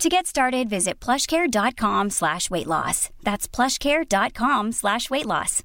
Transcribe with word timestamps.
To 0.00 0.10
get 0.10 0.26
started, 0.26 0.68
visit 0.68 1.00
plushcare.com 1.00 2.10
slash 2.10 2.50
weight 2.50 2.66
loss. 2.66 3.08
That's 3.22 3.48
plushcare.com 3.48 4.72
slash 4.72 5.08
weight 5.10 5.24
loss. 5.26 5.62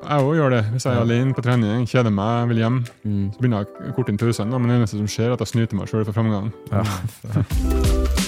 Jeg 0.00 0.24
òg 0.24 0.36
gjør 0.36 0.52
det. 0.54 0.60
Hvis 0.72 0.84
jeg 0.84 0.96
er 0.96 1.00
alene 1.00 1.34
på 1.36 1.44
trening, 1.44 1.88
kjeder 1.88 2.12
meg, 2.12 2.48
vil 2.52 2.60
hjem, 2.62 2.78
så 2.84 3.40
begynner 3.40 3.64
jeg 3.66 3.90
å 3.90 3.96
korte 3.96 4.12
inn 4.12 4.20
pausene. 4.20 4.52
da, 4.52 4.60
Men 4.60 4.72
det 4.72 4.78
eneste 4.80 5.00
som 5.00 5.08
skjer, 5.08 5.28
er 5.32 5.36
at 5.36 5.44
jeg 5.44 5.52
snyter 5.54 5.80
meg 5.80 5.92
sjøl 5.92 6.04
for 6.08 6.16
framgang. 6.16 6.52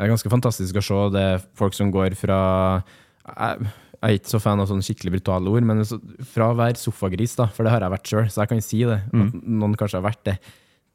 Det 0.00 0.06
er 0.06 0.14
ganske 0.14 0.30
fantastisk 0.32 0.78
å 0.80 0.80
se 0.80 0.98
det 1.12 1.22
er 1.34 1.42
folk 1.60 1.74
som 1.76 1.90
går 1.92 2.14
fra 2.16 2.36
Jeg, 2.80 3.66
jeg 4.00 4.06
er 4.08 4.14
ikke 4.16 4.32
så 4.32 4.38
fan 4.40 4.62
av 4.62 4.70
sånne 4.70 4.86
skikkelig 4.86 5.18
brutale 5.18 5.52
ord, 5.52 5.66
men 5.68 5.84
fra 6.24 6.46
å 6.48 6.56
være 6.56 6.80
sofagris, 6.80 7.34
da, 7.36 7.50
for 7.52 7.68
det 7.68 7.74
har 7.74 7.84
jeg 7.84 7.92
vært 7.92 8.08
sjøl, 8.08 8.30
så 8.32 8.40
jeg 8.40 8.50
kan 8.54 8.62
si 8.64 8.80
det, 8.88 8.96
at 9.12 9.34
noen 9.44 9.76
kanskje 9.76 9.98
har 10.00 10.06
vært 10.06 10.22
det, 10.24 10.38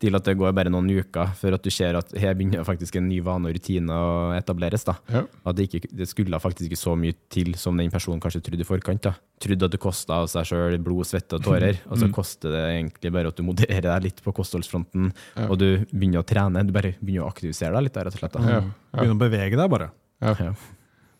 til 0.01 0.15
at 0.17 0.25
det 0.27 0.33
går 0.35 0.51
bare 0.51 0.67
noen 0.73 0.89
uker 0.91 1.29
før 1.39 1.55
at 1.55 1.63
du 1.63 1.69
ser 1.71 1.95
at 1.95 2.09
her 2.19 2.33
begynner 2.35 2.65
faktisk 2.67 2.97
en 2.99 3.05
ny 3.07 3.21
vane 3.23 3.47
og 3.47 3.55
rutine 3.55 3.95
å 3.95 4.33
etableres. 4.35 4.83
da. 4.83 4.97
Ja. 5.09 5.21
At 5.47 5.55
det, 5.55 5.69
ikke, 5.69 5.87
det 5.95 6.07
skulle 6.11 6.39
faktisk 6.43 6.67
ikke 6.67 6.79
så 6.81 6.95
mye 6.99 7.15
til 7.31 7.53
som 7.55 7.77
den 7.79 7.89
personen 7.93 8.19
kanskje 8.19 8.41
trodde 8.43 8.65
i 8.65 8.67
forkant. 8.67 9.01
da. 9.07 9.13
Trodde 9.39 9.69
at 9.69 9.71
det 9.71 9.79
kosta 9.79 10.17
av 10.21 10.27
seg 10.31 10.49
sjøl 10.51 10.75
blod, 10.83 11.07
svette 11.07 11.39
og 11.39 11.45
tårer, 11.47 11.79
og 11.89 11.97
så 12.01 12.11
koster 12.11 12.51
det 12.51 12.63
egentlig 12.75 13.13
bare 13.15 13.31
at 13.31 13.39
du 13.39 13.43
modererer 13.47 13.87
deg 13.87 14.03
litt 14.09 14.21
på 14.25 14.35
kostholdsfronten, 14.35 15.13
og 15.47 15.57
du 15.63 15.67
begynner 15.95 16.23
å 16.23 16.27
trene. 16.27 16.65
Du 16.67 16.75
bare 16.75 16.95
begynner 16.99 17.23
å 17.27 17.31
aktivisere 17.31 17.71
deg 17.79 17.87
litt, 17.87 17.95
da, 17.95 18.03
rett 18.09 18.19
og 18.19 18.23
slett. 18.25 18.35
da. 18.35 18.55
Ja. 18.57 18.63
Begynner 18.99 19.15
å 19.15 19.23
bevege 19.25 19.55
deg, 19.59 19.69
bare. 19.71 19.91
Ja. 20.23 20.35
Ja. 20.49 20.53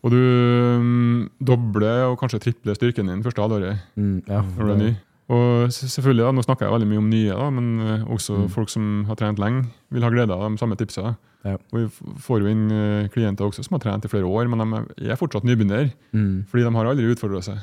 Og 0.06 0.12
du 0.12 0.18
um, 0.20 1.30
dobler 1.42 2.04
og 2.12 2.18
kanskje 2.20 2.38
tripler 2.44 2.76
styrken 2.78 3.08
din 3.10 3.22
første 3.24 3.42
halvåret 3.42 3.80
Mm, 3.96 4.20
ja. 4.28 4.42
når 4.54 4.68
du 4.68 4.72
er 4.74 4.80
ny. 4.82 4.90
Og 5.26 5.72
selvfølgelig, 5.74 6.22
da, 6.22 6.32
nå 6.36 6.42
snakker 6.44 6.66
jeg 6.66 6.74
veldig 6.76 6.88
mye 6.90 7.02
om 7.02 7.08
nye, 7.10 7.34
da, 7.34 7.46
men 7.50 8.04
også 8.14 8.36
også 8.36 8.50
folk 8.54 8.70
som 8.70 8.84
har 9.08 9.18
trent 9.18 9.40
lenge, 9.42 9.64
vil 9.90 10.04
ha 10.06 10.10
glede 10.12 10.34
av 10.34 10.44
de 10.46 10.60
samme 10.60 10.78
tipsa. 10.78 11.16
Ja. 11.46 11.54
Og 11.72 11.78
vi 11.80 11.86
får 12.22 12.42
jo 12.42 12.48
inn 12.50 12.64
eh, 12.74 13.08
klienter 13.14 13.46
også 13.46 13.62
som 13.66 13.74
har 13.76 13.82
trent 13.84 14.06
i 14.06 14.10
flere 14.10 14.26
år, 14.26 14.44
men 14.50 14.58
de 14.62 14.66
er 15.10 15.18
fortsatt 15.18 15.46
nybegynner. 15.46 15.86
Mm. 16.14 16.46
Fordi 16.50 16.62
de 16.66 16.74
har 16.78 16.86
aldri 16.90 17.12
utfordra 17.12 17.40
seg. 17.46 17.56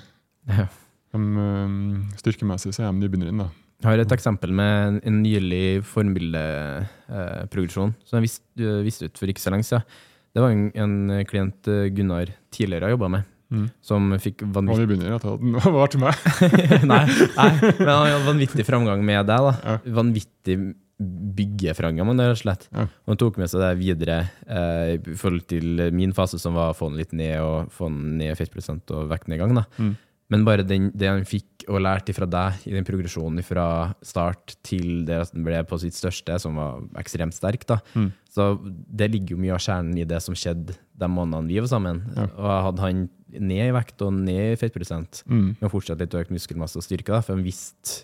Ja. 0.48 0.66
De, 1.14 1.20
eh, 1.44 1.70
styrkemessig 2.20 2.72
så 2.76 2.82
er 2.86 2.90
de 2.92 2.98
nybegynnere. 3.04 3.46
da. 3.46 3.50
Jeg 3.84 3.90
har 3.90 4.00
et 4.00 4.16
eksempel 4.16 4.52
med 4.56 4.74
en, 5.04 5.18
nylig 5.26 5.84
formbildeprogresjon 5.84 7.92
som 8.08 8.16
jeg 8.16 8.26
viste, 8.30 8.48
eh, 8.64 8.84
viste 8.86 9.06
ut 9.10 9.18
for 9.20 9.28
ikke 9.28 9.44
så 9.44 9.52
lenge 9.52 9.68
siden. 9.68 9.84
Det 10.34 10.42
var 10.42 10.50
en, 10.56 10.72
en 10.72 10.94
klient 11.28 11.62
eh, 11.68 11.92
Gunnar 11.92 12.32
tidligere 12.56 12.88
har 12.88 12.96
jobba 12.96 13.12
med, 13.18 13.28
Mm. 13.54 13.66
som 13.86 14.14
fikk 14.18 14.42
vanvittig 14.50 14.88
nybegynner 14.88 15.16
etter 15.18 15.36
at 15.36 15.44
den 15.44 15.76
var 15.78 15.92
til 15.94 16.02
meg. 16.02 16.24
nei, 16.92 17.04
nei, 17.38 17.50
men 17.62 17.92
han 17.92 18.08
hadde 18.08 18.24
vanvittig 18.26 18.66
framgang 18.66 19.04
med 19.06 19.28
deg. 19.30 19.50
da. 19.50 19.54
Ja. 19.62 19.76
Vanvittig 20.02 20.58
byggeframgang, 21.04 22.08
men 22.08 22.22
rett 22.22 22.38
og 22.38 22.42
slett. 22.44 22.68
Ja. 22.72 22.88
Han 23.10 23.20
tok 23.20 23.38
med 23.42 23.52
seg 23.52 23.64
det 23.64 23.72
videre 23.82 24.18
eh, 24.46 24.96
i 24.96 25.18
forhold 25.20 25.46
til 25.52 25.86
min 25.96 26.14
fase, 26.16 26.40
som 26.42 26.56
var 26.58 26.72
å 26.72 26.78
få 26.78 26.92
den 26.92 27.02
litt 27.02 27.14
ned, 27.18 27.36
og 27.44 27.72
få 27.74 27.90
den 27.92 28.18
ned 28.22 28.38
fettprosent 28.40 28.94
og 28.96 29.10
vektnedgang. 29.12 29.56
da. 29.58 29.66
Mm. 29.82 29.94
Men 30.34 30.46
bare 30.48 30.66
den, 30.66 30.88
det 30.98 31.10
han 31.12 31.26
fikk 31.28 31.66
og 31.70 31.82
lærte 31.84 32.14
fra 32.16 32.26
deg 32.28 32.64
i 32.68 32.74
den 32.74 32.86
progresjonen 32.88 33.44
fra 33.46 33.66
start 34.04 34.56
til 34.66 35.04
det 35.08 35.20
at 35.26 35.34
den 35.36 35.46
ble 35.46 35.60
på 35.68 35.78
sitt 35.82 35.96
største, 35.98 36.40
som 36.42 36.58
var 36.60 36.82
ekstremt 37.00 37.36
sterk, 37.36 37.66
da. 37.70 37.80
Mm. 37.94 38.10
Så 38.34 38.48
det 38.64 39.12
ligger 39.14 39.36
jo 39.36 39.44
mye 39.44 39.54
av 39.56 39.62
kjernen 39.64 40.00
i 40.00 40.08
det 40.10 40.20
som 40.26 40.36
skjedde 40.38 40.76
de 40.76 41.10
månedene 41.12 41.52
vi 41.52 41.62
var 41.62 41.70
sammen. 41.72 42.02
Ja. 42.16 42.28
Og 42.34 42.50
hadde 42.70 42.86
han 42.88 43.04
ned 43.40 43.70
i 43.70 43.72
vekt 43.76 44.02
og 44.02 44.14
ned 44.14 44.54
i 44.54 44.56
fettprosent, 44.60 45.24
Mm. 45.28 45.56
men 45.62 45.70
fortsatt 45.70 46.00
litt 46.00 46.12
økt 46.14 46.30
muskelmasse 46.32 46.78
og 46.78 46.84
styrke, 46.84 47.12
da, 47.14 47.22
for 47.22 47.36
han 47.36 47.44
visste 47.44 48.04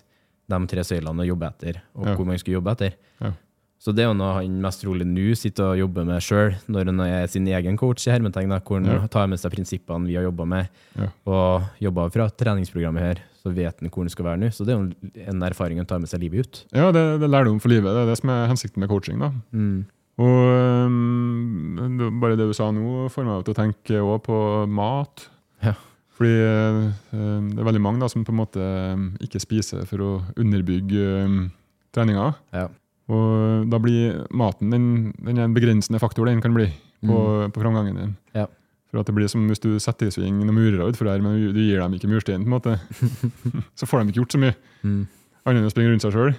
de 0.50 0.66
tre 0.66 0.82
søylene 0.82 1.22
å 1.22 1.26
jobbe 1.26 1.46
etter, 1.46 1.80
og 1.94 2.06
Ja. 2.06 2.14
hvor 2.16 2.26
man 2.26 2.38
skulle 2.38 2.58
jobbe 2.60 2.72
etter. 2.72 2.94
Ja. 3.20 3.32
Så 3.80 3.94
det 3.94 4.02
er 4.04 4.08
jo 4.10 4.14
noe 4.14 4.34
han 4.34 4.60
mest 4.60 4.82
trolig 4.82 5.06
nå 5.06 5.34
sitter 5.34 5.70
og 5.72 5.78
jobber 5.78 6.04
med 6.04 6.20
sjøl, 6.20 6.54
når 6.68 6.84
han 6.86 7.00
er 7.00 7.26
sin 7.28 7.46
egen 7.48 7.78
coach, 7.78 8.06
i 8.06 8.10
hermetegn, 8.10 8.50
hvor 8.60 8.76
han 8.84 8.84
Ja. 9.00 9.06
tar 9.06 9.26
med 9.26 9.38
seg 9.38 9.52
prinsippene 9.52 10.06
vi 10.06 10.16
har 10.16 10.24
jobba 10.24 10.44
med, 10.46 10.68
og 11.26 11.62
jobba 11.80 12.10
fra 12.12 12.28
treningsprogrammet 12.28 13.00
her, 13.00 13.14
så 13.42 13.54
vet 13.54 13.80
han 13.80 13.88
hvor 13.88 14.02
han 14.02 14.10
skal 14.10 14.24
være 14.26 14.38
nå. 14.38 14.46
Så 14.52 14.66
det 14.66 14.74
er 14.74 14.78
jo 14.82 15.30
en 15.30 15.40
erfaring 15.40 15.76
han 15.78 15.86
tar 15.86 15.98
med 15.98 16.08
seg 16.10 16.20
livet 16.20 16.40
ut. 16.44 16.64
Ja, 16.74 16.90
det, 16.92 17.20
det 17.20 17.30
lærdom 17.30 17.58
for 17.58 17.70
livet. 17.70 17.84
Det 17.88 18.02
er 18.02 18.06
det 18.10 18.18
som 18.18 18.28
er 18.28 18.48
hensikten 18.48 18.76
med 18.80 18.88
coaching. 18.90 19.18
da. 19.18 19.32
Mm. 19.54 19.86
Og 20.20 20.40
øhm, 20.52 22.18
bare 22.20 22.36
det 22.36 22.48
du 22.50 22.56
sa 22.56 22.68
nå, 22.74 23.06
får 23.12 23.26
meg 23.26 23.46
til 23.46 23.54
å 23.54 23.60
tenke 23.60 24.02
òg 24.04 24.18
på 24.26 24.40
mat. 24.68 25.24
Ja. 25.64 25.76
Fordi 26.18 26.34
øh, 26.44 26.82
det 27.12 27.62
er 27.62 27.68
veldig 27.70 27.82
mange 27.84 28.02
da, 28.02 28.10
som 28.12 28.26
på 28.26 28.34
en 28.34 28.40
måte 28.42 28.66
ikke 29.24 29.40
spiser 29.40 29.86
for 29.88 30.04
å 30.04 30.10
underbygge 30.36 31.24
treninga. 31.96 32.30
Ja. 32.52 32.68
Og 33.10 33.66
da 33.72 33.80
blir 33.82 34.22
maten 34.30 34.70
den, 34.70 34.86
den 35.18 35.40
er 35.40 35.48
en 35.48 35.56
begrensende 35.56 35.98
faktor 36.02 36.28
den 36.28 36.42
kan 36.44 36.54
bli 36.54 36.68
på, 37.06 37.20
på 37.50 37.62
framgangen 37.62 37.96
din. 37.96 38.12
Mm. 38.12 38.42
Ja. 38.42 38.46
For 38.90 39.00
at 39.00 39.08
det 39.08 39.14
blir 39.16 39.30
som 39.30 39.46
hvis 39.46 39.62
du 39.62 39.72
setter 39.82 40.10
i 40.10 40.14
sving 40.14 40.42
noen 40.42 40.54
murere 40.54 40.88
utfor 40.90 41.08
her, 41.10 41.22
men 41.22 41.38
du, 41.38 41.50
du 41.54 41.62
gir 41.62 41.80
dem 41.80 41.94
ikke 41.96 42.10
mursteinen, 42.10 42.44
på 42.44 42.50
en 42.50 42.56
måte. 42.58 42.76
så 43.78 43.86
får 43.86 44.02
de 44.02 44.12
ikke 44.12 44.24
gjort 44.24 44.36
så 44.36 44.42
mye. 44.42 44.56
Mm. 44.82 45.02
Annet 45.46 45.62
enn 45.62 45.70
å 45.70 45.72
springe 45.72 45.92
rundt 45.94 46.04
seg 46.04 46.14
sjøl. 46.14 46.34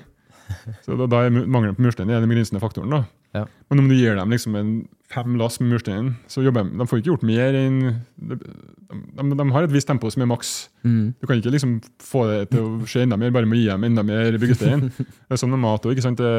Så 0.86 0.98
da, 1.00 1.08
da 1.10 1.26
er 1.26 1.34
mangelen 1.34 1.76
på 1.78 1.86
murstein 1.86 2.12
den 2.12 2.30
begrensende 2.30 2.62
faktoren. 2.64 2.94
da. 2.94 3.04
Ja. 3.32 3.46
Men 3.72 3.80
om 3.80 3.88
du 3.88 3.96
gir 3.96 4.18
dem 4.20 4.34
liksom 4.34 4.56
en 4.60 4.72
fem 5.12 5.38
lass 5.40 5.60
med 5.62 5.72
murstein, 5.72 6.10
så 6.28 6.44
jobber 6.44 6.66
de, 6.68 6.76
de 6.82 6.88
får 6.88 7.00
ikke 7.00 7.12
gjort 7.14 7.24
mer 7.28 7.56
enn 7.56 7.78
de, 8.20 8.38
de, 8.38 9.28
de 9.40 9.46
har 9.56 9.68
et 9.68 9.72
visst 9.72 9.88
tempo 9.88 10.12
som 10.12 10.24
er 10.26 10.30
maks. 10.32 10.52
Mm. 10.84 11.14
Du 11.16 11.28
kan 11.28 11.40
ikke 11.40 11.54
liksom 11.56 11.78
få 12.04 12.26
det 12.28 12.42
til 12.52 12.66
å 12.66 12.90
skje 12.90 13.06
enda 13.06 13.20
mer 13.20 13.32
bare 13.36 13.48
med 13.48 13.56
å 13.56 13.62
gi 13.62 13.70
dem 13.72 13.88
enda 13.88 14.04
mer 14.08 14.36
byggestein. 14.42 14.90
det 15.28 15.32
er 15.32 15.40
sånn 15.40 15.54
med 15.56 15.64
mat 15.64 15.80
også, 15.86 15.96
ikke 15.96 16.06
sant? 16.10 16.20
Det, 16.20 16.32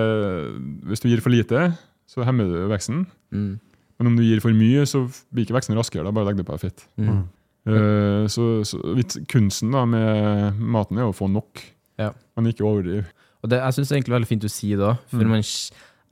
hvis 0.91 1.05
du 1.05 1.09
gir 1.09 1.25
for 1.25 1.33
lite, 1.33 1.71
så 2.13 2.27
hemmer 2.29 2.51
du 2.51 2.67
veksten. 2.73 3.07
Mm. 3.33 3.53
Men 4.01 4.11
om 4.13 4.19
du 4.19 4.25
gir 4.27 4.43
for 4.45 4.53
mye, 4.57 4.85
så 4.89 5.07
blir 5.33 5.47
ikke 5.47 5.57
veksten 5.57 5.79
raskere. 5.79 6.05
da 6.05 6.13
bare 6.13 6.29
legg 6.29 6.43
det 6.43 6.49
på 6.49 6.59
fett. 6.61 6.85
Mm. 7.01 7.23
Uh, 7.69 8.25
så, 8.33 8.47
så 8.67 8.81
kunsten 9.31 9.71
da 9.73 9.85
med 9.87 10.59
maten 10.59 10.99
er 10.99 11.09
å 11.09 11.17
få 11.17 11.29
nok, 11.31 11.63
Ja. 12.01 12.11
men 12.37 12.51
ikke 12.51 12.67
overdrive. 12.67 13.07
Og 13.43 13.51
det, 13.51 13.59
jeg 13.59 13.75
syns 13.77 13.89
det 13.89 13.95
er 13.95 14.01
egentlig 14.01 14.17
veldig 14.19 14.31
fint 14.31 14.45
å 14.47 14.53
si 14.53 14.75
det 14.79 14.87
òg, 14.87 15.07
for 15.11 15.31
man, 15.31 15.43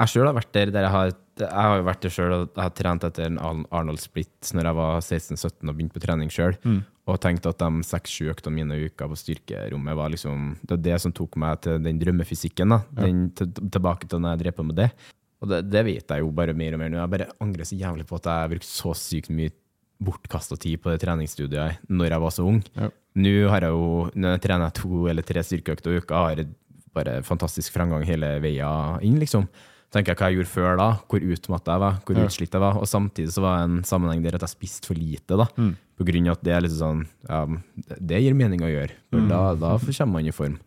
Jeg 0.00 0.10
sjøl 0.14 0.26
har 0.30 0.34
vært 0.34 0.52
der, 0.56 0.70
der 0.74 0.86
jeg 0.86 0.94
har 0.94 1.10
Jeg 1.40 1.50
har 1.56 1.76
jo 1.78 1.84
vært 1.86 2.02
der 2.04 2.12
sjøl 2.12 2.32
og 2.34 2.42
jeg 2.48 2.62
har 2.64 2.72
trent 2.76 3.04
etter 3.06 3.26
en 3.28 3.38
Arnold 3.70 4.00
Split 4.02 4.50
når 4.56 4.66
jeg 4.70 4.76
var 4.80 4.96
16-17 5.00 5.70
og 5.70 5.76
begynte 5.76 5.94
på 5.96 6.02
trening 6.04 6.32
sjøl. 6.32 6.56
Og 7.08 7.20
tenkte 7.22 7.50
at 7.50 7.62
de 7.62 7.84
seks-sju 7.86 8.28
øktene 8.30 8.58
mine 8.58 8.76
i 8.76 8.90
uka 8.90 9.08
på 9.08 9.16
styrkerommet 9.18 9.96
var 9.96 10.12
liksom 10.12 10.58
Det 10.60 10.76
var 10.76 10.82
det 10.84 10.98
som 11.00 11.14
tok 11.16 11.38
meg 11.40 11.62
til 11.64 11.80
den 11.82 11.98
drømmefysikken. 12.02 12.68
da 12.74 12.82
den, 13.00 13.30
til, 13.34 13.48
Tilbake 13.56 14.06
til 14.08 14.20
når 14.20 14.36
jeg 14.36 14.42
drev 14.44 14.56
på 14.58 14.66
med 14.68 14.76
det. 14.82 14.90
Og 15.40 15.48
det, 15.48 15.62
det 15.70 15.84
vet 15.86 16.12
jeg 16.12 16.20
jo 16.20 16.30
bare 16.36 16.52
mer 16.52 16.76
og 16.76 16.82
mer 16.82 16.92
nå. 16.92 17.00
Jeg 17.00 17.12
bare 17.14 17.30
angrer 17.40 17.64
så 17.64 17.78
jævlig 17.80 18.06
på 18.06 18.16
at 18.20 18.28
jeg 18.28 18.52
brukte 18.52 18.68
så 18.68 18.92
sykt 18.94 19.30
mye 19.32 19.54
bortkasta 20.00 20.56
tid 20.56 20.80
på 20.80 20.92
det 20.92 21.00
treningsstudiet 21.02 21.84
når 21.92 22.14
jeg 22.14 22.24
var 22.24 22.34
så 22.36 22.46
ung. 22.48 22.60
Ja. 22.76 22.90
Nå 23.20 23.34
har 23.52 23.64
jeg 23.64 23.74
jo, 23.74 24.10
når 24.14 24.36
jeg 24.36 24.42
trener 24.46 24.76
to 24.76 25.06
eller 25.10 25.26
tre 25.26 25.42
styrkeøkter 25.44 25.92
i 25.96 26.00
uka, 26.00 26.20
har 26.24 26.36
jeg 26.36 26.52
bare 26.94 27.22
fantastisk 27.22 27.72
fremgang 27.72 28.04
hele 28.04 28.40
veien 28.42 29.00
inn, 29.02 29.18
liksom. 29.20 29.48
Tenker 29.90 30.12
jeg 30.14 30.18
hva 30.20 30.26
jeg 30.30 30.36
gjorde 30.38 30.52
før 30.54 30.76
da, 30.78 30.88
hvor 31.10 31.20
utmatta 31.34 31.72
jeg 31.74 31.80
var, 31.82 31.94
hvor 32.06 32.16
Ja. 32.16 32.24
utslitt 32.26 32.52
jeg 32.54 32.60
var. 32.62 32.76
Og 32.78 32.86
samtidig 32.86 33.32
så 33.34 33.42
var 33.42 33.56
det 33.58 33.64
en 33.70 33.82
sammenheng 33.82 34.22
der 34.22 34.36
at 34.36 34.42
jeg 34.46 34.50
spiste 34.54 34.86
for 34.86 34.94
lite, 34.94 35.36
da. 35.36 35.46
På 35.98 36.04
grunn 36.06 36.28
av 36.28 36.38
at 36.38 36.44
det 36.44 36.52
er 36.54 36.60
litt 36.60 36.72
sånn 36.72 37.06
Ja, 37.28 37.46
det- 38.00 38.22
gir 38.22 38.34
mening 38.34 38.60
å 38.60 38.70
gjøre. 38.70 38.90
For 39.10 39.20
da, 39.28 39.54
da 39.54 39.78
kommer 39.78 40.12
man 40.12 40.26
i 40.26 40.30
form. 40.30 40.58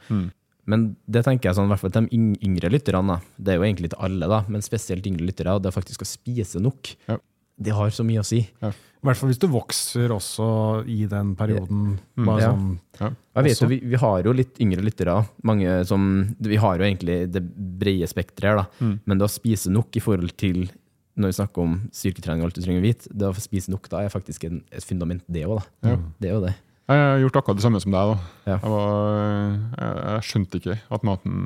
Men 0.65 0.95
det 1.09 1.25
tenker 1.25 1.43
jeg 1.51 1.55
sånn, 1.55 1.65
i 1.65 1.73
hvert 1.75 1.79
fall 1.79 1.91
til 1.91 2.07
de 2.07 2.37
yngre 2.43 2.69
lytterne. 2.71 3.21
Det 3.41 3.53
er 3.53 3.57
jo 3.59 3.63
egentlig 3.63 3.89
til 3.91 3.99
alle, 3.99 4.27
da, 4.27 4.45
men 4.47 4.61
spesielt 4.61 5.03
yngre 5.05 5.25
lyttere, 5.27 5.61
det 5.61 5.67
er 5.67 5.81
faktisk 5.81 5.99
å 6.03 6.07
spise 6.07 6.61
nok. 6.61 6.95
Ja. 7.09 7.17
Det 7.59 7.73
har 7.75 7.89
så 7.93 8.03
mye 8.05 8.21
å 8.23 8.25
si. 8.25 8.39
I 8.63 9.05
hvert 9.05 9.19
fall 9.19 9.29
hvis 9.29 9.39
du 9.41 9.47
vokser 9.51 10.09
også 10.15 10.45
i 10.89 11.03
den 11.11 11.33
perioden. 11.37 11.99
Bare 12.17 12.41
Ja. 12.41 12.51
sånn 12.53 12.79
ja. 12.99 13.09
Jeg 13.35 13.43
vet 13.49 13.61
jo, 13.61 13.67
vi, 13.67 13.79
vi 13.93 13.99
har 13.99 14.23
jo 14.23 14.31
litt 14.33 14.57
yngre 14.63 14.81
lyttere. 14.85 15.15
Mange 15.43 15.85
som, 15.85 16.35
vi 16.39 16.55
har 16.61 16.77
jo 16.79 16.85
egentlig 16.87 17.17
det 17.33 17.43
brede 17.79 18.07
spekteret 18.09 18.47
her, 18.49 18.61
da. 18.63 18.95
Men 19.05 19.19
det 19.19 19.27
å 19.27 19.31
spise 19.31 19.69
nok 19.73 19.95
i 19.99 20.03
forhold 20.03 20.33
til 20.39 20.69
når 21.15 21.29
vi 21.29 21.37
snakker 21.37 21.61
om 21.61 21.73
styrketrening 21.93 22.41
og 22.41 22.47
alt 22.49 22.55
du 22.57 22.63
trenger 22.65 22.81
å 22.81 22.87
vite, 22.87 23.11
det 23.13 23.27
å 23.29 23.35
spise 23.37 23.69
nok 23.69 23.85
da 23.91 23.99
er 24.01 24.09
faktisk 24.09 24.47
en, 24.47 24.63
et 24.73 24.81
fundament, 24.87 25.21
det 25.29 25.43
òg. 25.45 25.61
Ja. 25.85 25.97
Det 26.17 26.29
er 26.31 26.33
jo 26.33 26.41
det. 26.47 26.55
Jeg 26.89 26.99
har 27.03 27.19
gjort 27.21 27.37
akkurat 27.37 27.59
det 27.59 27.63
samme 27.67 27.79
som 27.83 27.93
deg. 27.93 28.09
da. 28.15 28.17
Ja. 28.49 28.57
Jeg, 28.57 28.71
var, 28.73 29.53
jeg, 29.77 30.01
jeg 30.07 30.25
skjønte 30.31 30.59
ikke 30.59 30.79
at 30.97 31.05
maten 31.05 31.37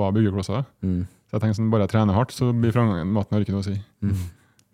var 0.00 0.12
byggeklosser. 0.16 0.66
Mm. 0.82 1.04
Så 1.30 1.36
jeg 1.38 1.44
tenkte 1.44 1.60
sånn, 1.60 1.70
bare 1.70 1.86
jeg 1.86 1.92
trener 1.94 2.18
hardt, 2.18 2.34
så 2.34 2.50
blir 2.50 2.74
framgangen. 2.74 3.12
Maten 3.14 3.36
har 3.36 3.44
ikke 3.46 3.54
noe 3.54 3.62
å 3.62 3.68
si. 3.68 3.76
Mm. 4.02 4.18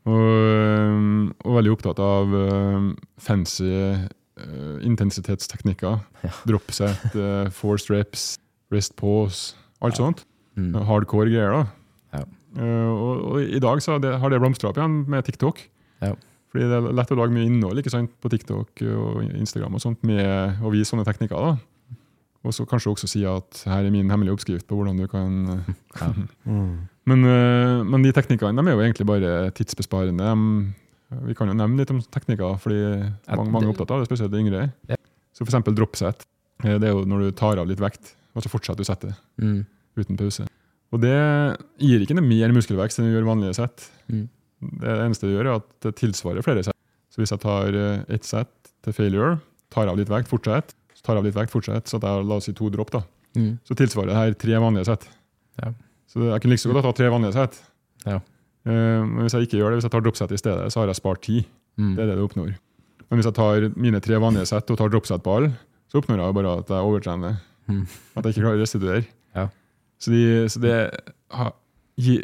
Og, 0.06 1.32
og 1.42 1.56
veldig 1.56 1.72
opptatt 1.74 1.98
av 2.02 2.34
øhm, 2.38 2.90
fancy 3.18 3.66
øh, 3.66 4.76
intensitetsteknikker. 4.86 5.98
Ja. 6.22 6.32
Dropset, 6.46 7.08
uh, 7.16 7.48
forced 7.50 7.90
reps, 7.90 8.36
wrist 8.70 8.94
pause, 9.00 9.56
alt 9.82 9.98
sånt. 9.98 10.22
Mm. 10.56 10.74
Hardcore 10.86 11.30
greier. 11.30 11.52
da. 11.52 12.20
Ja. 12.20 12.22
Eh, 12.56 12.90
og, 12.92 13.24
og 13.32 13.42
i 13.42 13.60
dag 13.60 13.82
så 13.84 13.96
har 13.96 14.04
det, 14.04 14.14
har 14.22 14.32
det 14.32 14.40
blomstra 14.40 14.70
opp 14.70 14.78
igjen 14.80 15.02
med 15.10 15.26
TikTok. 15.26 15.60
Ja. 16.04 16.14
Fordi 16.52 16.68
det 16.70 16.78
er 16.78 16.94
lett 16.96 17.12
å 17.12 17.18
lage 17.18 17.34
mye 17.34 17.48
innhold 17.50 17.82
ikke 17.82 17.92
sant, 17.92 18.12
på 18.22 18.30
TikTok 18.32 18.80
og 18.86 19.24
Instagram 19.26 19.76
og 19.76 19.82
sånt 19.82 20.06
med 20.06 20.62
å 20.64 20.72
vise 20.72 20.88
sånne 20.92 21.04
teknikker. 21.08 21.36
da. 21.36 21.56
Og 22.46 22.54
så 22.54 22.62
kanskje 22.68 22.92
også 22.92 23.08
si 23.10 23.24
at 23.26 23.62
her 23.66 23.84
er 23.88 23.90
min 23.90 24.10
hemmelige 24.12 24.36
oppskrift 24.36 24.66
på 24.70 24.76
hvordan 24.78 24.98
du 25.00 25.06
kan 25.10 25.64
Ja. 25.98 26.10
men, 27.10 27.24
eh, 27.26 27.82
men 27.86 28.02
de 28.06 28.12
teknikkene 28.14 28.54
de 28.62 28.70
er 28.70 28.76
jo 28.76 28.84
egentlig 28.84 29.06
bare 29.08 29.32
tidsbesparende. 29.56 30.28
De, 30.30 31.18
vi 31.26 31.34
kan 31.38 31.50
jo 31.50 31.56
nevne 31.58 31.78
litt 31.82 31.90
om 31.94 32.00
teknikker, 32.02 32.56
fordi 32.62 32.78
mange, 33.30 33.50
mange 33.50 33.66
er 33.68 33.72
opptatt 33.74 33.92
av 33.94 34.02
det, 34.02 34.08
spesielt 34.10 34.32
de 34.34 34.42
yngre. 34.44 34.62
Ja. 34.90 34.98
Så 35.34 35.42
for 35.44 35.50
eksempel 35.52 35.74
dropset. 35.78 36.22
Eh, 36.64 36.78
Det 36.78 36.88
er 36.88 36.94
jo 36.94 37.04
når 37.06 37.26
du 37.26 37.30
tar 37.38 37.58
av 37.58 37.66
litt 37.68 37.82
vekt, 37.82 38.14
og 38.36 38.42
så 38.44 38.52
fortsetter 38.52 38.82
du 38.84 38.88
settet 38.88 39.14
Mm. 39.42 39.66
uten 39.96 40.16
pause. 40.16 40.46
Og 40.92 41.00
det 41.02 41.16
gir 41.82 42.00
ikke 42.00 42.14
noe 42.14 42.24
mer 42.26 42.52
muskelvekst 42.54 42.98
enn 43.00 43.10
du 43.10 43.14
gjør 43.16 43.26
vanlige 43.26 43.54
sett. 43.58 43.90
Mm. 44.08 44.28
Det 44.80 44.88
eneste 45.02 45.26
det 45.26 45.34
gjør, 45.36 45.46
er 45.50 45.56
at 45.58 45.66
det 45.82 45.96
tilsvarer 45.98 46.42
flere 46.46 46.62
sett. 46.64 46.76
Så 47.10 47.20
hvis 47.20 47.30
jeg 47.34 47.40
tar 47.42 47.74
eh, 47.74 48.04
ett 48.08 48.24
sett 48.24 48.48
til 48.86 48.92
failure, 48.92 49.38
tar 49.70 49.88
av 49.90 49.96
litt 49.98 50.08
vekt, 50.08 50.28
fortsett, 50.30 50.74
så 50.96 51.04
tar 51.04 51.14
jeg 51.18 51.22
av 51.22 51.26
litt 51.28 51.36
vekt, 51.36 51.52
fortsatt, 51.52 51.90
så 51.92 52.00
jeg 52.00 52.26
la 52.26 52.38
oss 52.40 52.48
si 52.48 52.54
to 52.56 52.70
dropp, 52.72 52.90
da, 52.96 53.02
Mm. 53.36 53.58
så 53.68 53.74
tilsvarer 53.76 54.08
det 54.08 54.16
her 54.16 54.32
tre 54.40 54.56
vanlige 54.64 54.86
sett. 54.88 55.02
Ja. 55.60 55.72
Så 56.08 56.22
jeg 56.24 56.40
kunne 56.40 56.54
like 56.56 56.62
så 56.64 56.72
godt 56.72 56.86
ta 56.88 56.92
tre 56.96 57.10
vanlige 57.12 57.34
sett. 57.36 57.58
Ja. 58.06 58.16
Eh, 58.66 59.02
men 59.04 59.26
hvis 59.26 59.34
jeg 59.36 59.44
ikke 59.46 59.58
gjør 59.60 59.70
det, 59.74 59.76
hvis 59.82 59.86
jeg 59.90 59.92
tar 59.92 60.00
dropset 60.06 60.32
i 60.32 60.38
stedet, 60.40 60.70
så 60.72 60.80
har 60.80 60.86
jeg 60.88 60.96
spart 60.96 61.20
tid. 61.26 61.44
Mm. 61.76 61.90
Det 61.96 62.02
er 62.02 62.06
det 62.08 62.16
du 62.16 62.24
oppnår. 62.24 62.54
Men 63.10 63.18
hvis 63.20 63.28
jeg 63.28 63.34
tar 63.36 63.68
mine 63.76 64.00
tre 64.00 64.16
vanlige 64.18 64.46
sett 64.48 64.70
og 64.72 64.78
tar 64.80 64.88
dropset 64.88 65.22
på 65.22 65.36
alle, 65.36 65.52
så 65.92 66.00
oppnår 66.00 66.18
jeg 66.24 66.34
bare 66.34 66.54
at 66.62 66.72
jeg 66.72 66.88
overtrener. 66.88 67.36
Mm. 67.68 67.84
At 68.16 68.24
jeg 68.24 68.32
ikke 68.34 68.42
klarer 68.46 68.56
å 68.56 68.64
restituere. 68.64 69.04
Ja. 69.36 69.48
Så, 70.00 70.10
de, 70.10 70.22
så 70.48 70.60
det, 70.64 70.74
ha, 71.36 71.50
gi, 72.00 72.16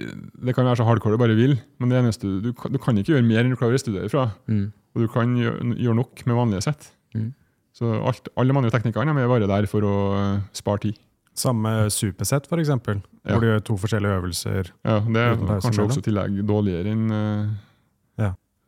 det 0.46 0.54
kan 0.56 0.64
være 0.64 0.80
så 0.80 0.86
hardcore 0.88 1.12
du 1.14 1.20
bare 1.22 1.36
vil, 1.36 1.58
men 1.78 1.88
det 1.92 2.00
eneste 2.00 2.22
du, 2.24 2.40
du, 2.48 2.52
kan- 2.56 2.72
du 2.72 2.78
kan 2.78 2.96
ikke 2.96 3.12
gjøre 3.14 3.26
mer 3.28 3.44
enn 3.44 3.50
du 3.52 3.56
klarer 3.60 3.74
å 3.74 3.78
restituere 3.78 4.08
fra. 4.10 4.30
Mm. 4.48 4.72
Og 4.96 5.04
du 5.04 5.08
kan 5.12 5.36
gjøre, 5.36 5.76
gjøre 5.76 5.96
nok 6.00 6.24
med 6.26 6.36
vanlige 6.36 6.62
sett. 6.66 6.90
Mm. 7.14 7.34
Så 7.72 7.88
alt, 8.04 8.28
alle 8.36 8.52
teknikkene 8.74 9.14
er 9.16 9.30
bare 9.30 9.48
der 9.48 9.68
for 9.70 9.86
å 9.88 9.96
eh, 10.18 10.38
spare 10.56 10.84
tid. 10.86 11.00
Samme 11.32 11.88
supersett, 11.88 12.44
eksempel. 12.60 13.00
Ja. 13.24 13.32
Hvor 13.32 13.40
du 13.40 13.48
gjør 13.48 13.62
to 13.64 13.76
forskjellige 13.80 14.18
øvelser. 14.20 14.72
Ja, 14.84 14.98
Det 15.00 15.22
er 15.22 15.38
kanskje 15.64 15.86
også 15.86 16.02
tillegg 16.04 16.42
dårligere 16.48 16.92
enn 16.92 17.06
Ja. 17.08 17.22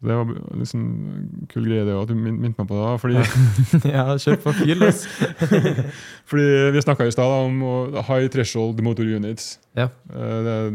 Det 0.04 0.12
var 0.18 0.26
liksom 0.58 0.80
en 0.82 1.46
kul 1.48 1.64
greie 1.64 1.84
det 1.86 1.94
at 1.96 2.08
du 2.10 2.14
min- 2.18 2.36
minte 2.42 2.58
meg 2.60 2.68
på 2.68 2.76
det. 2.76 3.00
fordi 3.00 3.14
ja, 3.94 4.04
kjør 4.20 4.40
på 4.42 4.52
fil. 4.58 4.82
Fordi 6.28 6.46
Vi 6.74 6.82
snakka 6.82 7.06
i 7.06 7.12
stad 7.14 7.32
om 7.46 7.60
high 8.08 8.28
threshold 8.28 8.82
motor 8.84 9.04
units. 9.06 9.58
Ja. 9.76 9.88
Eh, 10.12 10.38
Det 10.44 10.52
er 10.54 10.70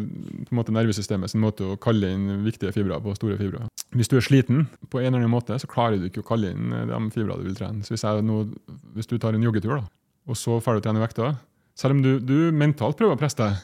på 0.47 0.51
en 0.53 0.59
måte 0.59 0.73
nervesystemet 0.73 1.29
sin 1.29 1.41
måte 1.43 1.65
å 1.67 1.77
kalle 1.81 2.09
inn 2.15 2.43
viktige 2.45 2.73
fibre 2.73 2.97
på 3.03 3.13
store 3.17 3.37
fibre. 3.37 3.67
Hvis 3.93 4.09
du 4.09 4.17
er 4.17 4.25
sliten, 4.25 4.67
på 4.89 4.99
en 5.01 5.07
eller 5.11 5.19
annen 5.23 5.33
måte, 5.33 5.57
så 5.59 5.67
klarer 5.69 5.97
du 5.99 6.07
ikke 6.09 6.21
å 6.23 6.27
kalle 6.31 6.51
inn 6.53 6.73
eh, 6.73 6.85
de 6.89 6.99
fibrene 7.13 7.37
du 7.43 7.49
vil 7.49 7.57
trene. 7.59 7.83
Så 7.85 7.93
Hvis, 7.95 8.05
nå, 8.25 8.41
hvis 8.95 9.07
du 9.09 9.17
tar 9.17 9.33
en 9.37 9.43
joggetur, 9.45 9.77
da, 9.79 9.83
og 10.29 10.37
så 10.37 10.59
får 10.61 10.77
du 10.79 10.85
trene 10.87 11.01
vekta 11.05 11.35
Selv 11.79 11.95
om 11.95 12.01
du, 12.03 12.19
du 12.19 12.51
mentalt 12.51 12.97
prøver 12.99 13.15
å 13.15 13.19
presse 13.19 13.37
deg, 13.39 13.55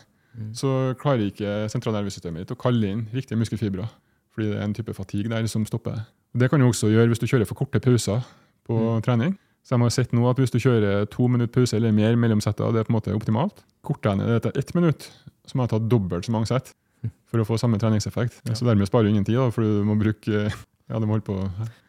så 0.55 0.93
klarer 0.99 1.29
ikke 1.31 1.69
sentralnervesystemet 1.71 2.43
ditt 2.43 2.51
å 2.51 2.59
kalle 2.59 2.87
inn 2.91 3.05
riktige 3.15 3.37
muskelfibre. 3.39 3.85
Fordi 4.35 4.51
det 4.51 4.59
er 4.59 4.67
en 4.67 4.75
type 4.75 4.93
fatigue 4.93 5.31
der 5.31 5.47
som 5.47 5.65
stopper 5.65 6.03
Det 6.35 6.49
kan 6.51 6.59
du 6.59 6.67
også 6.67 6.91
gjøre 6.91 7.07
hvis 7.13 7.23
du 7.23 7.27
kjører 7.27 7.47
for 7.47 7.55
korte 7.55 7.79
pauser 7.79 8.25
på 8.67 8.99
trening. 9.05 9.37
Så 9.65 9.75
jeg 9.75 9.81
har 9.81 9.93
sett 9.95 10.13
nå 10.13 10.27
at 10.29 10.37
Hvis 10.37 10.53
du 10.53 10.59
kjører 10.59 11.07
to 11.09 11.27
minutter 11.31 11.53
pause 11.53 11.77
eller 11.77 11.95
mer 11.95 12.17
mellom 12.19 12.41
setter, 12.43 12.69
det 12.71 12.83
er 12.83 12.89
på 12.89 12.93
en 12.93 12.99
måte 12.99 13.15
optimalt. 13.15 13.63
Kortere 13.85 14.13
enn 14.13 14.25
det 14.25 14.41
etter 14.41 14.59
ett 14.59 14.75
minutt, 14.77 15.09
så 15.45 15.57
må 15.57 15.65
jeg 15.65 15.73
ta 15.73 15.79
dobbelt 15.79 16.27
så 16.27 16.33
mange 16.35 16.49
sett 16.51 16.73
for 17.29 17.41
å 17.41 17.45
få 17.47 17.57
samme 17.61 17.77
treningseffekt. 17.81 18.39
Så 18.53 18.65
dermed 18.65 18.89
sparer 18.89 19.07
du 19.07 19.13
ingen 19.13 19.25
tid, 19.25 19.37
da, 19.37 19.49
for 19.53 19.65
du 19.65 19.83
må 19.85 19.97
bruke 19.99 20.47
ja, 20.85 20.99
du 21.01 21.07
må 21.07 21.15
holde 21.15 21.25
på. 21.25 21.35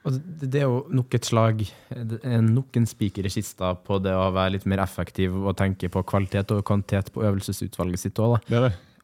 Og 0.09 0.17
det, 0.41 0.63
er 0.63 0.65
jo 0.65 0.81
nok 0.97 1.15
et 1.19 1.29
slag, 1.29 1.63
er 1.93 2.45
nok 2.45 2.79
en 2.81 2.89
spiker 2.89 3.29
i 3.29 3.33
kista 3.33 3.75
på 3.77 3.99
det 4.01 4.15
å 4.17 4.31
være 4.33 4.55
litt 4.55 4.65
mer 4.71 4.81
effektiv 4.85 5.37
og 5.37 5.57
tenke 5.59 5.91
på 5.93 6.05
kvalitet 6.09 6.55
og 6.57 6.65
kvantitet 6.67 7.13
på 7.13 7.25
øvelsesutvalget 7.29 8.07
sitt 8.07 8.23
òg. 8.25 8.39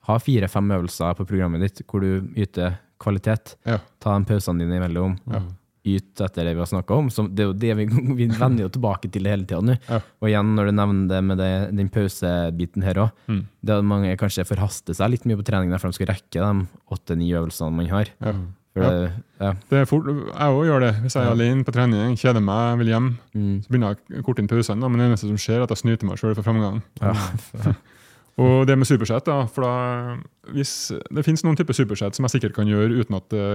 Ha 0.08 0.16
fire-fem 0.18 0.72
øvelser 0.78 1.18
på 1.18 1.26
programmet 1.28 1.62
ditt 1.66 1.84
hvor 1.84 2.02
du 2.02 2.32
yter 2.40 2.78
kvalitet. 3.02 3.56
Ja. 3.68 3.80
Ta 4.02 4.14
de 4.18 4.24
pausene 4.30 4.62
dine 4.64 4.78
imellom. 4.80 5.18
Ja. 5.30 5.42
Yt 5.84 6.20
etter 6.22 6.46
det 6.46 6.52
vi 6.54 6.60
har 6.62 6.68
snakka 6.70 6.94
om. 6.94 7.08
Så 7.10 7.24
det 7.26 7.42
er 7.42 7.48
jo 7.50 7.54
det 7.58 7.72
vi, 7.80 7.86
vi 8.20 8.26
vender 8.30 8.68
jo 8.68 8.70
tilbake 8.70 9.10
til 9.10 9.24
det 9.26 9.32
hele 9.34 9.46
tida 9.50 9.58
nå. 9.66 9.74
Ja. 9.90 9.98
Og 10.22 10.28
igjen, 10.30 10.54
når 10.54 10.70
du 10.70 10.72
nevner 10.78 11.08
det 11.10 11.20
med 11.26 11.40
det, 11.42 11.50
den 11.74 11.90
pausebiten 11.90 12.84
her 12.86 13.00
òg, 13.08 13.10
Mm. 13.26 13.44
det 13.66 13.74
at 13.80 13.84
mange 13.90 14.16
kanskje 14.20 14.46
forhaster 14.46 14.94
seg 14.94 15.10
litt 15.16 15.26
mye 15.26 15.36
på 15.42 15.46
trening 15.50 15.70
der 15.74 15.82
for 15.82 15.90
de 15.90 15.98
skal 15.98 16.12
rekke 16.14 16.38
de 16.38 16.66
åtte-ni 16.94 17.32
øvelsene 17.34 17.74
man 17.74 17.90
har. 17.90 18.12
Ja. 18.22 18.32
For 18.72 18.80
det, 18.86 19.10
ja. 19.42 19.50
Det 19.68 19.78
er 19.82 19.84
fort, 19.90 20.06
jeg 20.08 20.54
òg 20.56 20.62
gjør 20.64 20.80
det. 20.86 20.92
Hvis 21.02 21.12
jeg 21.18 21.22
er 21.24 21.26
Ja. 21.28 21.32
alene 21.34 21.64
på 21.66 21.72
trening, 21.76 22.14
kjeder 22.16 22.40
meg, 22.40 22.78
vil 22.78 22.86
hjem, 22.94 23.08
Mm. 23.34 23.58
så 23.60 23.68
begynner 23.68 23.96
jeg 24.08 24.22
å 24.22 24.24
korte 24.24 24.38
inn 24.40 24.48
pausene. 24.48 24.88
Men 24.88 24.96
det 25.02 25.10
eneste 25.10 25.26
som 25.28 25.36
skjer, 25.36 25.58
er 25.58 25.62
at 25.66 25.74
jeg 25.74 25.82
snyter 25.82 26.06
meg 26.08 26.16
sjøl 26.16 26.34
for 26.38 26.42
framgang. 26.46 26.80
Ja. 27.02 27.12
Og 28.40 28.66
det 28.66 28.78
med 28.80 28.88
supersett, 28.88 29.26
da, 29.28 29.42
for 29.46 29.66
da 29.66 30.52
hvis, 30.54 30.92
Det 31.12 31.24
finnes 31.26 31.42
noen 31.44 31.56
typer 31.58 31.76
supersett 31.76 32.16
som 32.16 32.24
jeg 32.24 32.38
sikkert 32.38 32.54
kan 32.56 32.66
gjøre 32.70 33.02
uten 33.02 33.16
at 33.18 33.26
det 33.28 33.48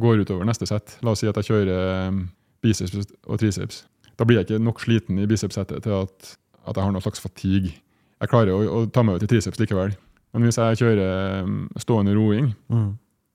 går 0.00 0.22
utover 0.24 0.46
neste 0.48 0.66
sett. 0.66 0.94
La 1.04 1.12
oss 1.12 1.20
si 1.20 1.28
at 1.28 1.36
jeg 1.36 1.50
kjører 1.50 2.08
um, 2.08 2.22
biceps 2.64 2.96
og 3.28 3.38
triceps. 3.42 3.82
Da 4.16 4.24
blir 4.24 4.40
jeg 4.40 4.48
ikke 4.48 4.62
nok 4.64 4.80
sliten 4.80 5.18
i 5.20 5.26
bicepssettet 5.28 5.82
til 5.84 5.92
at, 5.98 6.32
at 6.66 6.76
jeg 6.76 6.84
har 6.84 6.94
noen 6.94 7.04
slags 7.04 7.20
fatigue. 7.20 7.74
Jeg 8.22 8.30
klarer 8.32 8.54
å, 8.56 8.62
å 8.80 8.86
ta 8.88 9.02
meg 9.04 9.18
ut 9.20 9.26
i 9.26 9.30
triceps 9.34 9.60
likevel. 9.60 9.92
Men 10.32 10.46
hvis 10.48 10.56
jeg 10.56 10.80
kjører 10.80 11.44
um, 11.44 11.66
stående 11.80 12.14
roing, 12.16 12.54
Mm. 12.72 12.94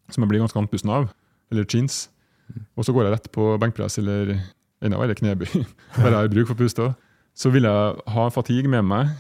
som 0.10 0.24
jeg 0.24 0.30
blir 0.32 0.40
ganske 0.42 0.58
andpusten 0.60 0.90
av, 0.90 1.10
eller 1.52 1.66
chins, 1.70 2.08
og 2.80 2.86
så 2.88 2.94
går 2.96 3.06
jeg 3.06 3.14
rett 3.18 3.32
på 3.36 3.52
benkpress 3.62 4.00
eller 4.02 4.34
enda 4.82 4.98
verre 4.98 5.14
knebøy, 5.20 5.50
der 6.00 6.10
jeg 6.10 6.18
har 6.18 6.30
bruk 6.32 6.48
for 6.50 6.58
puste, 6.58 6.90
så 7.38 7.52
vil 7.54 7.68
jeg 7.70 8.02
ha 8.16 8.30
fatigue 8.34 8.72
med 8.72 8.82
meg 8.88 9.12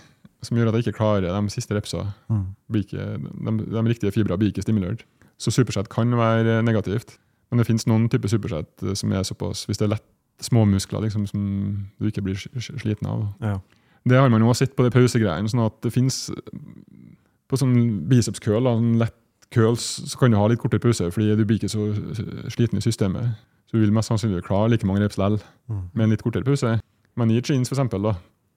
som 0.45 0.57
gjør 0.57 0.69
at 0.69 0.77
jeg 0.77 0.87
ikke 0.87 0.97
klarer 0.99 1.27
de 1.33 1.49
siste 1.53 1.73
repsene. 1.75 2.11
Mm. 2.29 2.43
Ikke, 2.81 3.05
de, 3.17 3.53
de 3.73 3.83
riktige 3.89 4.11
fibrene 4.13 4.37
blir 4.41 4.51
ikke 4.53 4.65
stimulert. 4.65 5.05
Så 5.41 5.51
supersett 5.53 5.89
kan 5.93 6.11
være 6.17 6.59
negativt, 6.65 7.17
men 7.51 7.61
det 7.61 7.67
finnes 7.69 7.87
noen 7.87 8.07
typer 8.11 8.29
supersett 8.31 8.83
eh, 8.83 8.93
som 8.97 9.11
er 9.13 9.23
såpass 9.23 9.65
Hvis 9.69 9.77
det 9.79 9.87
er 9.87 9.95
lett 9.95 10.05
små 10.43 10.65
muskler 10.69 11.01
liksom, 11.07 11.25
som 11.29 11.43
du 11.97 12.07
ikke 12.09 12.21
blir 12.25 12.37
sl- 12.37 12.53
sl- 12.61 12.77
sliten 12.81 13.07
av. 13.09 13.23
Ja. 13.41 13.55
Det 14.07 14.17
har 14.19 14.29
man 14.29 14.43
jo 14.45 14.53
sett 14.53 14.75
på 14.77 14.85
de 14.85 14.91
pausegreiene. 14.93 15.49
sånn 15.49 15.65
at 15.65 15.79
det 15.81 15.91
finnes 15.95 16.29
på 17.49 17.57
sånn 17.59 17.73
bicepskøl, 18.09 18.61
da, 18.63 18.75
sånn 18.77 18.99
lett 19.01 19.15
curls 19.55 19.85
så 20.11 20.19
kan 20.19 20.31
du 20.33 20.37
ha 20.37 20.47
litt 20.51 20.59
kortere 20.59 20.83
pause, 20.83 21.07
fordi 21.15 21.31
du 21.39 21.45
blir 21.47 21.57
ikke 21.61 21.71
så 21.71 21.87
sliten 22.51 22.77
i 22.77 22.83
systemet. 22.83 23.37
Så 23.67 23.77
du 23.77 23.81
vil 23.83 23.93
mest 23.95 24.11
sannsynlig 24.11 24.43
klare 24.45 24.69
like 24.73 24.87
mange 24.87 25.01
reps 25.03 25.17
likevel, 25.19 25.39
med 25.95 26.03
en 26.05 26.13
litt 26.13 26.23
kortere 26.23 26.45
pause. 26.47 26.75
Men 27.17 27.31
i 27.31 27.39
jeans, 27.41 27.69
for 27.71 27.75
eksempel, 27.77 28.03
da, 28.03 28.13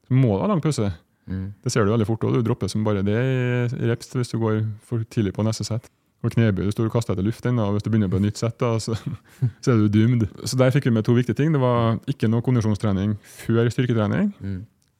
så 0.07 0.15
må 0.19 0.35
du 0.37 0.43
ha 0.45 0.51
lang 0.51 0.61
pause. 0.63 0.91
Mm. 1.29 1.47
Det 1.63 1.73
ser 1.73 1.85
du 1.85 1.93
veldig 1.93 2.09
fort, 2.09 2.25
og 2.27 2.35
du 2.35 2.45
dropper 2.47 2.71
som 2.71 2.85
bare 2.87 3.05
det 3.07 3.17
i 3.19 3.89
reps 3.91 4.13
hvis 4.17 4.33
du 4.33 4.39
går 4.41 4.63
for 4.87 5.05
tidlig 5.13 5.35
på 5.37 5.45
neste 5.47 5.67
sett. 5.67 5.91
Og 6.21 6.35
knebøy, 6.35 6.67
du 6.69 6.75
står 6.75 6.91
og 6.91 6.93
kaster 6.93 7.15
etter 7.15 7.25
luft 7.25 7.47
ennå, 7.49 7.65
og 7.65 7.77
hvis 7.77 7.85
du 7.87 7.89
begynner 7.89 8.11
på 8.13 8.19
et 8.21 8.27
nytt 8.27 8.41
sett, 8.41 8.59
da, 8.61 8.75
så, 8.83 8.97
så 9.65 9.73
er 9.73 9.81
du 9.81 9.89
doomed. 9.93 10.27
Så 10.45 10.59
der 10.61 10.73
fikk 10.75 10.91
vi 10.91 10.93
med 10.93 11.07
to 11.07 11.15
viktige 11.17 11.39
ting. 11.39 11.55
Det 11.55 11.63
var 11.63 11.97
ikke 12.11 12.29
noe 12.29 12.45
kondisjonstrening 12.45 13.15
før 13.41 13.71
styrketrening. 13.73 14.35
Mm. 14.41 14.59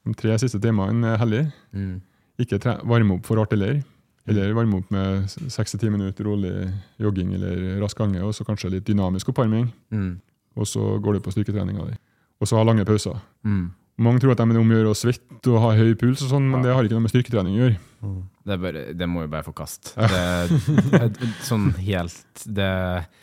De 0.09 0.15
tre 0.17 0.37
siste 0.41 0.57
timene 0.61 1.13
er 1.13 1.21
hellig. 1.21 1.43
Mm. 1.77 1.99
Ikke 2.41 2.57
varme 2.89 3.19
opp 3.19 3.29
for 3.29 3.41
artiller. 3.41 3.83
Eller 4.29 4.53
varme 4.57 4.79
opp 4.81 4.89
med 4.93 5.29
6-10 5.29 5.93
minutter 5.93 6.25
rolig 6.25 6.53
jogging 7.01 7.33
eller 7.37 7.81
rask 7.81 7.97
gange, 7.97 8.21
og 8.25 8.33
så 8.37 8.45
kanskje 8.45 8.73
litt 8.75 8.87
dynamisk 8.87 9.29
oppvarming. 9.29 9.69
Mm. 9.93 10.15
Og 10.57 10.67
så 10.67 10.97
går 11.01 11.17
du 11.17 11.23
på 11.25 11.33
styrketreninga 11.33 11.85
di. 11.89 11.95
Og 12.41 12.49
så 12.49 12.57
ha 12.57 12.65
lange 12.65 12.85
pauser. 12.85 13.17
Mm. 13.45 13.69
Mange 14.01 14.21
tror 14.23 14.33
at 14.33 14.41
de 14.41 14.57
om 14.57 14.71
å 14.71 14.77
gjøre 14.77 14.91
å 14.95 14.97
svette 14.97 15.51
og 15.51 15.61
ha 15.61 15.75
høy 15.77 15.93
puls, 15.99 16.23
og 16.25 16.31
sånn, 16.33 16.47
men 16.49 16.65
det 16.65 16.73
har 16.73 16.87
ikke 16.87 16.97
noe 16.97 17.05
med 17.05 17.13
styrketrening 17.13 17.57
å 17.57 17.63
gjøre. 17.65 17.79
Det, 18.01 18.55
er 18.55 18.57
bare, 18.57 18.81
det 18.97 19.07
må 19.09 19.21
jo 19.21 19.29
bare 19.29 19.45
få 19.45 19.53
kast. 19.53 19.91
det, 19.95 21.27
sånn 21.45 21.67
helt 21.77 22.45
det, 22.49 22.69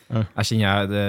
Jeg 0.09 0.47
kjenner 0.47 0.63
jeg, 0.63 0.89
det, 0.93 1.01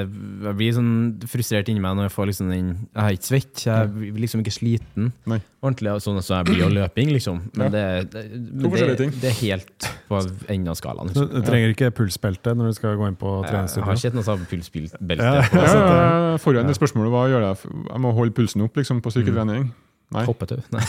jeg 0.48 0.56
blir 0.58 0.74
sånn 0.74 0.92
frustrert 1.30 1.70
inni 1.70 1.82
meg 1.84 1.94
når 1.98 2.08
jeg 2.08 2.14
får 2.16 2.30
liksom 2.32 2.50
den 2.50 2.70
Jeg 2.90 3.00
er 3.04 3.16
ikke 3.16 3.28
svett, 3.28 3.62
jeg 3.68 3.92
blir 3.94 4.18
liksom 4.24 4.42
ikke 4.42 4.54
sliten. 4.56 5.10
Nei. 5.30 5.38
Ordentlig 5.62 5.94
sånn 6.02 6.20
som 6.24 6.40
jeg 6.40 6.48
blir 6.50 6.64
av 6.66 6.74
løping, 6.74 7.12
liksom. 7.14 7.40
Men 7.54 7.72
det, 7.74 7.84
det, 8.12 8.24
det, 8.34 9.10
det 9.22 9.30
er 9.30 9.38
helt 9.44 9.90
på 10.10 10.20
enden 10.50 10.72
av 10.72 10.78
skalaen. 10.80 11.12
Liksom. 11.12 11.30
du 11.30 11.46
trenger 11.46 11.74
ikke 11.74 11.92
pulsbelte 12.00 12.56
når 12.58 12.72
du 12.72 12.78
skal 12.80 12.98
gå 13.00 13.08
inn 13.10 13.18
på 13.20 13.34
treningsstudio? 13.46 13.84
jeg 13.84 13.90
har 13.90 14.02
ikke 14.02 14.18
noe 14.18 14.28
sånt 14.30 14.48
pulsbelte. 14.50 15.00
Ja, 15.20 15.36
Ja, 15.40 15.66
så- 15.70 15.84
ja, 15.86 16.36
Forrige 16.40 16.64
spørsmål 16.74 16.90
spørsmålet 16.90 17.14
hva 17.14 17.22
gjør 17.30 17.46
jeg? 17.46 17.70
Jeg 17.90 18.00
må 18.02 18.12
holde 18.16 18.34
pulsen 18.34 18.62
opp 18.66 18.76
liksom, 18.76 19.00
på 19.04 19.12
styrketrening. 19.14 19.70
Nei. 20.10 20.24
Hoppetau. 20.26 20.58
Nei. 20.74 20.82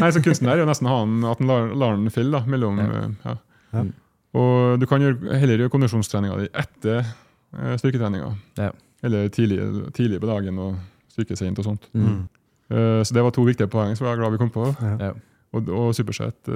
Nei, 0.00 0.08
så 0.14 0.22
Kunsten 0.24 0.48
der 0.48 0.56
er 0.56 0.62
jo 0.64 0.68
nesten 0.70 0.88
ha 0.88 1.02
en 1.04 1.18
at 1.28 1.42
den 1.42 1.50
lar, 1.50 1.66
lar 1.76 1.96
den 1.98 2.08
fylle 2.14 2.38
da, 2.38 2.46
mellom 2.48 2.78
Ja. 2.80 2.86
eh, 2.86 3.10
ja. 3.26 3.34
Ja. 3.74 3.84
Og 4.34 4.80
du 4.80 4.86
kan 4.90 5.02
gjøre, 5.04 5.36
heller 5.38 5.60
gjøre 5.60 5.70
kondisjonstreninga 5.74 6.38
di 6.40 6.46
etter 6.58 7.02
eh, 7.04 7.74
styrketreninga. 7.78 8.30
Ja. 8.58 8.70
Eller 9.04 9.28
tidlig, 9.34 9.60
tidlig 9.94 10.20
på 10.22 10.30
dagen 10.30 10.58
og 10.58 10.78
styrke 11.12 11.36
seint 11.38 11.58
og 11.60 11.66
sånt. 11.68 11.84
Mm. 11.94 12.24
Eh, 12.72 13.02
så 13.04 13.14
det 13.14 13.22
var 13.26 13.34
to 13.36 13.44
viktige 13.46 13.68
poeng 13.70 13.92
som 13.98 14.08
jeg 14.08 14.16
er 14.16 14.22
glad 14.22 14.34
vi 14.34 14.40
kom 14.40 14.50
på. 14.54 14.70
Ja. 14.80 15.12
Og, 15.54 15.68
og 15.70 15.92
supersett. 15.94 16.48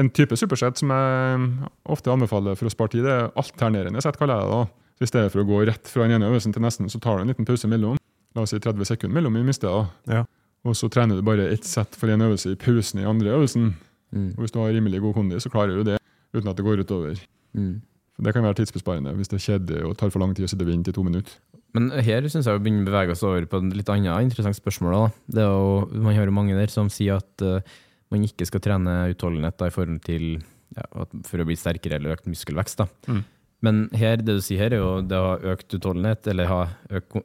en 0.00 0.08
type 0.16 0.36
supersett 0.40 0.78
som 0.80 0.88
jeg 0.94 1.50
ofte 1.92 2.08
anbefaler 2.14 2.56
for 2.56 2.70
å 2.70 2.72
spare 2.72 2.94
tid, 2.94 3.04
det 3.04 3.12
er 3.12 3.26
alternerende 3.36 4.00
sett, 4.00 4.16
kaller 4.16 4.38
jeg 4.40 4.46
det. 4.46 4.54
da. 4.54 4.94
Så 4.94 5.04
I 5.04 5.10
stedet 5.10 5.32
for 5.34 5.42
å 5.42 5.48
gå 5.50 5.58
rett 5.68 5.90
fra 5.90 6.06
den 6.06 6.16
ene 6.16 6.30
øvelsen 6.30 6.54
til 6.54 6.62
nesten, 6.64 6.88
så 6.88 7.00
tar 7.02 7.18
du 7.18 7.24
en 7.26 7.34
liten 7.34 7.44
pause 7.44 7.68
mellom. 7.68 7.98
La 8.34 8.46
oss 8.46 8.54
si 8.54 8.62
30 8.62 8.86
sekunder 8.88 9.18
mellom 9.18 9.36
i 9.36 9.44
minste. 9.44 9.68
da. 9.68 9.84
Ja. 10.22 10.24
Og 10.64 10.76
så 10.78 10.88
trener 10.92 11.18
du 11.18 11.24
bare 11.26 11.50
ett 11.52 11.66
sett 11.68 11.96
for 11.98 12.10
en 12.12 12.24
øvelse 12.24 12.54
i 12.54 12.60
pausen 12.60 13.02
i 13.02 13.08
andre 13.08 13.34
øvelsen. 13.36 13.74
Mm. 14.14 14.30
Og 14.36 14.44
hvis 14.44 14.54
du 14.54 14.60
har 14.62 14.72
rimelig 14.72 15.02
god 15.04 15.16
kondi, 15.18 15.40
så 15.42 15.52
klarer 15.52 15.76
du 15.76 15.90
det 15.90 15.98
uten 16.34 16.48
at 16.50 16.56
det 16.56 16.64
går 16.64 16.84
utover. 16.84 17.20
Mm. 17.52 17.82
Det 18.24 18.32
kan 18.34 18.46
være 18.46 18.60
tidsbesparende 18.60 19.12
hvis 19.18 19.30
det 19.30 19.40
er 19.40 19.44
kjedelig 19.48 19.84
og 19.88 19.96
tar 19.98 20.12
for 20.14 20.22
lang 20.22 20.32
tid 20.36 20.46
å 20.46 20.50
sitte 20.50 20.64
og 20.64 20.70
vente 20.70 20.92
i 20.92 20.96
to 20.96 21.04
minutter. 21.06 21.34
Men 21.74 21.90
her 22.06 22.22
syns 22.30 22.46
jeg 22.46 22.60
vi 22.60 22.68
begynner 22.68 22.86
å 22.86 22.90
bevege 22.92 23.14
oss 23.16 23.24
over 23.26 23.46
på 23.50 23.58
et 23.58 23.76
litt 23.80 23.90
annet 23.90 24.28
interessant 24.28 24.56
spørsmål. 24.56 24.94
Da. 24.94 25.06
Det 25.36 25.42
er 25.42 25.50
jo, 25.50 26.02
man 26.06 26.14
hører 26.14 26.34
mange 26.34 26.54
der 26.54 26.70
som 26.70 26.90
sier 26.92 27.18
at 27.18 27.42
uh, 27.42 27.74
man 28.14 28.26
ikke 28.26 28.46
skal 28.46 28.62
trene 28.62 28.94
utholdenhet 29.10 29.58
da, 29.58 29.68
i 29.68 29.74
forhold 29.74 29.98
til 30.06 30.28
ja, 30.38 30.86
for 31.26 31.42
å 31.42 31.48
bli 31.48 31.58
sterkere 31.58 31.98
eller 31.98 32.14
økt 32.14 32.30
muskelvekst. 32.30 32.84
Da. 32.84 32.86
Mm. 33.10 33.24
Men 33.66 33.82
her, 33.98 34.22
det 34.22 34.38
du 34.38 34.44
sier 34.44 34.62
her, 34.62 34.76
er 34.76 34.84
jo 34.84 34.94
det 35.02 35.18
å 35.18 35.32
ha 35.32 35.54
økt 35.54 35.74
utholdenhet, 35.74 36.30
eller 36.30 36.50
ha 36.50 36.60
økt, 37.00 37.18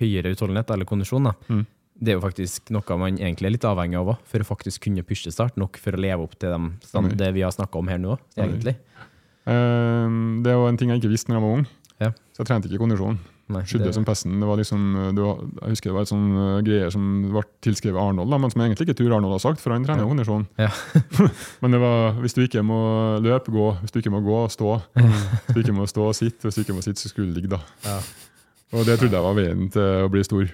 høyere 0.00 0.32
utholdenhet 0.32 0.72
eller 0.72 0.88
kondisjon. 0.88 1.28
Da. 1.28 1.34
Mm. 1.52 1.64
Det 1.96 2.12
er 2.12 2.18
jo 2.18 2.24
faktisk 2.24 2.68
noe 2.74 2.98
man 3.00 3.16
egentlig 3.16 3.48
er 3.48 3.54
litt 3.54 3.64
avhengig 3.64 3.96
av 3.96 4.10
òg, 4.12 4.24
for 4.28 4.44
å 4.44 4.48
faktisk 4.48 4.84
kunne 4.84 5.04
pushe 5.06 5.32
start 5.32 5.56
nok 5.56 5.78
for 5.80 5.96
å 5.96 6.00
leve 6.00 6.26
opp 6.26 6.34
til 6.36 6.52
dem, 6.52 6.74
stand, 6.84 7.14
det 7.16 7.30
vi 7.32 7.44
har 7.46 7.54
snakka 7.54 7.80
om 7.80 7.88
her 7.88 8.02
nå, 8.02 8.18
egentlig. 8.36 8.76
Eh, 9.46 10.18
det 10.44 10.52
er 10.52 10.58
jo 10.58 10.66
en 10.68 10.76
ting 10.76 10.92
jeg 10.92 11.00
ikke 11.00 11.14
visste 11.14 11.32
når 11.32 11.38
jeg 11.40 11.46
var 11.46 11.56
ung. 11.60 11.66
Ja. 12.02 12.10
Så 12.36 12.42
jeg 12.42 12.50
trente 12.50 12.68
ikke 12.68 12.82
kondisjon. 12.82 13.16
Skydde 13.46 13.84
det- 13.86 13.94
som 13.94 14.04
pesten. 14.04 14.40
Det 14.40 14.46
var 14.46 14.56
liksom, 14.58 15.14
det 15.14 15.22
var, 15.22 15.36
jeg 15.62 15.70
husker 15.70 15.90
det 15.90 15.94
var 15.94 16.02
et 16.02 16.10
sånn 16.10 16.26
uh, 16.34 16.60
greier 16.66 16.90
som 16.90 17.30
ble 17.30 17.42
tilskrevet 17.62 18.00
Arnold, 18.02 18.28
da, 18.28 18.38
men 18.42 18.50
som 18.50 18.60
jeg 18.60 18.72
egentlig 18.72 18.88
ikke 18.88 18.98
tror 18.98 19.14
Arnold 19.16 19.36
har 19.38 19.44
sagt, 19.44 19.60
for 19.62 19.70
han 19.70 19.84
trener 19.86 20.02
jo 20.02 20.10
kondisjon. 20.10 20.48
Ja. 20.58 20.68
men 21.62 21.70
det 21.76 21.80
var 21.80 22.18
hvis 22.20 22.34
du 22.34 22.42
ikke 22.42 22.64
må 22.66 22.80
løpe, 23.22 23.54
gå. 23.54 23.68
Hvis 23.84 23.94
du 23.94 24.00
ikke 24.02 24.10
må 24.10 24.20
gå, 24.26 24.40
stå. 24.50 24.80
Hvis 24.98 25.54
du 25.54 25.62
ikke 25.62 25.76
må 25.78 25.86
stå, 25.86 26.10
sitte. 26.12 26.42
Hvis 26.42 26.58
du 26.58 26.64
ikke 26.66 26.74
må 26.74 26.82
sitte, 26.82 27.00
så 27.00 27.08
skulle 27.08 27.30
du 27.30 27.38
ligge, 27.38 27.54
da. 27.54 27.62
Ja. 27.86 28.00
Og 28.74 28.82
det 28.84 28.98
trodde 28.98 29.14
jeg 29.14 29.22
var 29.28 29.38
veien 29.38 29.68
til 29.70 30.04
å 30.04 30.10
bli 30.10 30.26
stor. 30.26 30.50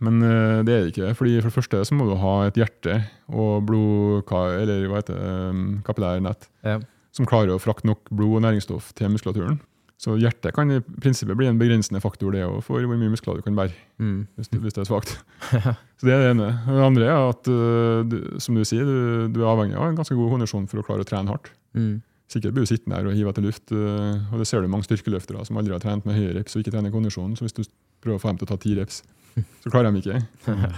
Men 0.00 0.20
uh, 0.22 0.62
det 0.66 0.72
er 0.74 0.82
det 0.84 0.92
ikke. 0.94 1.14
fordi 1.16 1.36
For 1.40 1.48
det 1.50 1.56
første 1.56 1.84
så 1.88 1.94
må 1.96 2.08
du 2.08 2.16
ha 2.20 2.34
et 2.48 2.58
hjerte 2.58 2.98
og 3.28 3.64
blod, 3.68 4.26
eller 4.32 4.86
hva 4.90 5.00
heter 5.00 5.14
det, 5.16 5.30
um, 5.50 5.64
kapillærnett 5.86 6.48
Ja. 6.64 6.78
som 7.12 7.26
klarer 7.26 7.54
å 7.54 7.62
frakte 7.62 7.86
nok 7.88 8.10
blod 8.10 8.36
og 8.40 8.42
næringsstoff 8.44 8.92
til 8.94 9.08
muskulaturen. 9.14 9.60
Så 9.96 10.12
hjertet 10.20 10.52
kan 10.52 10.68
i 10.70 10.82
prinsippet 11.00 11.38
bli 11.38 11.46
en 11.48 11.56
begrensende 11.56 12.02
faktor 12.04 12.34
det 12.34 12.42
også, 12.44 12.60
for 12.66 12.84
hvor 12.84 12.98
mye 13.00 13.08
muskler 13.14 13.38
du 13.38 13.42
kan 13.46 13.56
bære 13.56 13.72
Mm. 13.98 14.26
hvis 14.36 14.48
det, 14.52 14.58
hvis 14.60 14.74
det 14.76 14.82
er 14.82 14.90
svagt. 14.90 15.14
Så 15.96 16.04
det 16.04 16.12
er 16.12 16.20
det 16.20 16.30
ene. 16.34 16.50
Det 16.66 16.82
andre 16.84 17.06
er 17.08 17.28
at 17.30 17.48
øh, 17.48 18.02
du, 18.04 18.16
som 18.38 18.54
du 18.54 18.60
sier, 18.68 18.84
du, 18.84 19.28
du 19.32 19.40
er 19.40 19.48
avhengig 19.48 19.78
av 19.80 19.88
en 19.88 19.96
ganske 19.96 20.12
god 20.14 20.28
kondisjon 20.34 20.68
for 20.68 20.82
å 20.82 20.84
klare 20.84 21.00
å 21.00 21.08
trene 21.08 21.32
hardt. 21.32 21.48
Mm. 21.72 22.02
Sikkert 22.28 22.52
blir 22.52 22.66
du 22.66 22.68
sittende 22.68 22.98
der 22.98 23.08
og 23.08 23.16
hive 23.16 23.32
etter 23.32 23.46
luft, 23.46 23.72
øh, 23.72 24.20
og 24.34 24.36
det 24.42 24.46
ser 24.50 24.60
du 24.60 24.68
mange 24.68 24.84
styrkeløftere 24.84 25.46
som 25.48 25.56
aldri 25.56 25.72
har 25.72 25.80
trent 25.80 26.04
med 26.04 26.18
høye 26.18 26.34
reps 26.36 26.58
og 26.58 26.60
ikke 26.60 26.74
trener 26.76 26.92
kondisjon. 26.92 27.32
Så 27.38 27.46
hvis 27.48 27.56
du 27.56 27.62
prøver 28.04 28.18
å 28.18 28.22
få 28.26 28.34
dem 28.34 28.42
til 28.42 28.48
å 28.50 28.52
ta 28.52 28.60
ti 28.60 28.74
reps, 28.76 29.00
så 29.62 29.70
klarer 29.72 29.92
de 29.92 30.00
ikke. 30.00 30.18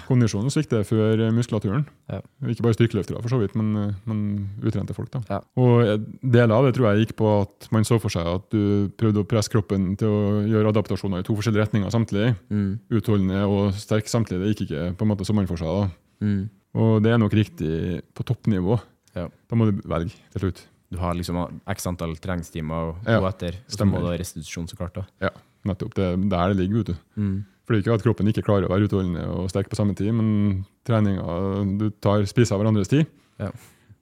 Kondisjonen 0.08 0.50
svikter 0.50 0.82
før 0.86 1.20
muskulaturen. 1.36 1.84
Ja. 2.10 2.18
Ikke 2.50 2.64
bare 2.66 2.74
styrkeløftere, 2.76 3.20
for 3.22 3.30
så 3.32 3.38
vidt, 3.40 3.54
men, 3.58 3.70
øh, 3.76 3.92
men 4.10 4.20
utrente 4.66 4.94
folk. 4.96 5.10
da. 5.14 5.20
Ja. 5.30 5.38
Og 5.60 5.82
eh, 5.84 5.98
deler 6.22 6.54
av 6.56 6.66
det 6.66 6.74
tror 6.76 6.88
jeg 6.90 7.06
gikk 7.06 7.16
på 7.20 7.30
at 7.42 7.68
man 7.74 7.86
så 7.86 8.00
for 8.02 8.10
seg 8.14 8.26
at 8.26 8.48
du 8.54 8.90
prøvde 8.98 9.22
å 9.22 9.28
presse 9.28 9.52
kroppen 9.52 9.92
til 10.00 10.08
å 10.10 10.42
gjøre 10.48 10.72
adaptasjoner 10.74 11.22
i 11.22 11.26
to 11.28 11.36
forskjellige 11.38 11.66
retninger 11.68 11.94
samtidig. 11.94 12.32
Mm. 12.50 12.70
Utholdende 12.98 13.44
og 13.46 13.74
sterk 13.78 14.10
samtidig. 14.10 14.40
Det 14.42 14.54
gikk 14.54 14.64
ikke 14.68 14.86
på 14.98 15.06
en 15.06 15.12
måte 15.14 15.28
som 15.28 15.38
man 15.38 15.46
for 15.50 15.60
seg. 15.60 15.68
da. 15.68 16.26
Mm. 16.26 16.40
Og 16.78 16.98
det 17.02 17.12
er 17.14 17.20
nok 17.22 17.34
riktig 17.38 18.02
på 18.14 18.26
toppnivå. 18.26 18.80
Ja. 19.16 19.28
Da 19.48 19.56
må 19.58 19.70
du 19.70 19.78
velge 19.88 20.12
til 20.34 20.44
slutt. 20.48 20.64
Du 20.88 20.96
har 21.02 21.12
liksom 21.16 21.36
x 21.68 21.86
antall 21.90 22.14
treningstimer 22.16 22.74
å 22.90 22.96
Ja, 23.04 23.18
gå 23.20 23.28
etter, 23.28 23.58
og 23.68 23.74
så 23.76 23.84
må 23.84 24.00
du 24.00 24.06
ha 24.08 24.14
restitusjon, 24.16 24.68
så 24.70 24.76
klart. 24.78 24.94
da. 24.96 25.02
Ja, 25.20 25.30
nettopp. 25.68 25.92
Det 25.98 26.04
er 26.06 26.16
der 26.16 26.54
det 26.54 26.56
ligger. 26.62 26.78
vet 26.80 26.86
du. 26.86 26.96
Mm. 27.20 27.44
For 27.68 27.76
det 27.76 27.82
er 27.82 27.84
ikke 27.84 27.96
at 27.98 28.04
kroppen 28.06 28.30
ikke 28.30 28.46
klarer 28.46 28.64
å 28.64 28.72
være 28.72 28.86
utholdende 28.88 29.26
og 29.28 29.50
sterk 29.52 29.68
på 29.68 29.76
samme 29.76 29.92
tid, 29.92 30.08
men 30.16 30.62
treninga 30.88 31.66
Du 31.76 31.90
tar 32.00 32.24
spiser 32.24 32.56
av 32.56 32.62
hverandres 32.62 32.88
tid. 32.88 33.04
Ja. 33.36 33.50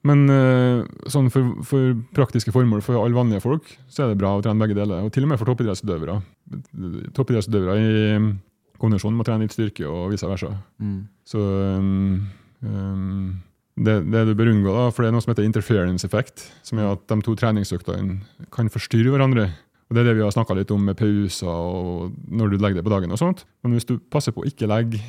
Men 0.07 0.21
eh, 0.31 0.85
sånn 1.11 1.27
for, 1.33 1.49
for 1.67 1.97
praktiske 2.15 2.53
formål 2.55 2.79
for 2.85 3.01
alle 3.01 3.17
vanlige 3.17 3.43
folk, 3.43 3.67
så 3.91 4.05
er 4.05 4.13
det 4.13 4.21
bra 4.21 4.37
å 4.37 4.43
trene 4.45 4.63
begge 4.63 4.77
deler. 4.77 5.03
Og 5.03 5.11
til 5.11 5.27
og 5.27 5.33
med 5.33 5.41
for 5.41 5.51
toppidrettsutøvere. 5.51 6.15
Toppidrettsutøvere 7.17 7.75
i 7.81 7.89
um, 8.15 8.29
kondisjon 8.79 9.17
må 9.17 9.27
trene 9.27 9.43
litt 9.43 9.57
styrke, 9.57 9.83
og 9.89 10.13
vice 10.13 10.29
versa. 10.29 10.53
Mm. 10.79 11.01
Så 11.27 11.43
um, 11.43 12.23
um, 12.63 13.35
det, 13.83 13.99
det 14.13 14.23
du 14.29 14.33
bør 14.37 14.53
unngå, 14.53 14.71
da, 14.79 14.87
for 14.93 15.03
det 15.03 15.11
er 15.11 15.17
noe 15.17 15.25
som 15.27 15.35
heter 15.35 15.49
interference 15.49 16.07
effect, 16.07 16.47
som 16.63 16.79
er 16.79 16.93
at 16.93 17.03
de 17.11 17.19
to 17.25 17.35
treningsøktene 17.37 18.47
kan 18.55 18.71
forstyrre 18.71 19.11
hverandre. 19.11 19.49
Og 19.87 19.95
Det 19.95 20.01
er 20.01 20.07
det 20.09 20.15
vi 20.17 20.23
har 20.25 20.31
snakka 20.35 20.55
litt 20.57 20.71
om 20.75 20.81
med 20.83 20.97
pauser 20.99 21.47
og 21.47 22.11
når 22.27 22.49
du 22.51 22.57
legger 22.57 22.75
det 22.81 22.83
på 22.83 22.91
dagen. 22.91 23.11
og 23.11 23.17
sånt. 23.21 23.45
Men 23.63 23.71
hvis 23.77 23.85
du 23.87 23.97
passer 23.99 24.33
på 24.35 24.43
å 24.43 24.47
ikke 24.49 24.67
legge 24.67 24.99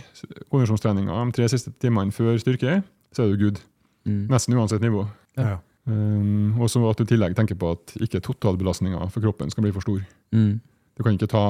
kondisjonstreninga 0.52 1.16
de 1.26 1.32
tre 1.34 1.48
siste 1.50 1.72
timene 1.82 2.14
før 2.14 2.38
styrke, 2.38 2.82
så 3.12 3.24
er 3.24 3.32
du 3.32 3.42
good. 3.44 3.58
Mm. 4.06 4.28
Nesten 4.30 4.54
uansett 4.54 4.80
nivå. 4.84 5.02
Ja. 5.36 5.58
Um, 5.88 6.54
og 6.60 6.68
så 6.70 6.82
at 6.90 6.98
du 7.00 7.02
i 7.06 7.10
tillegg 7.10 7.34
tenker 7.34 7.56
på 7.58 7.72
at 7.74 7.94
ikke 8.04 8.20
totalbelastninga 8.22 9.08
for 9.10 9.24
kroppen 9.24 9.50
skal 9.50 9.64
bli 9.66 9.72
for 9.72 9.80
stor. 9.82 10.02
Mm. 10.36 10.60
Du 10.96 11.02
kan 11.02 11.16
ikke 11.16 11.30
ta 11.32 11.44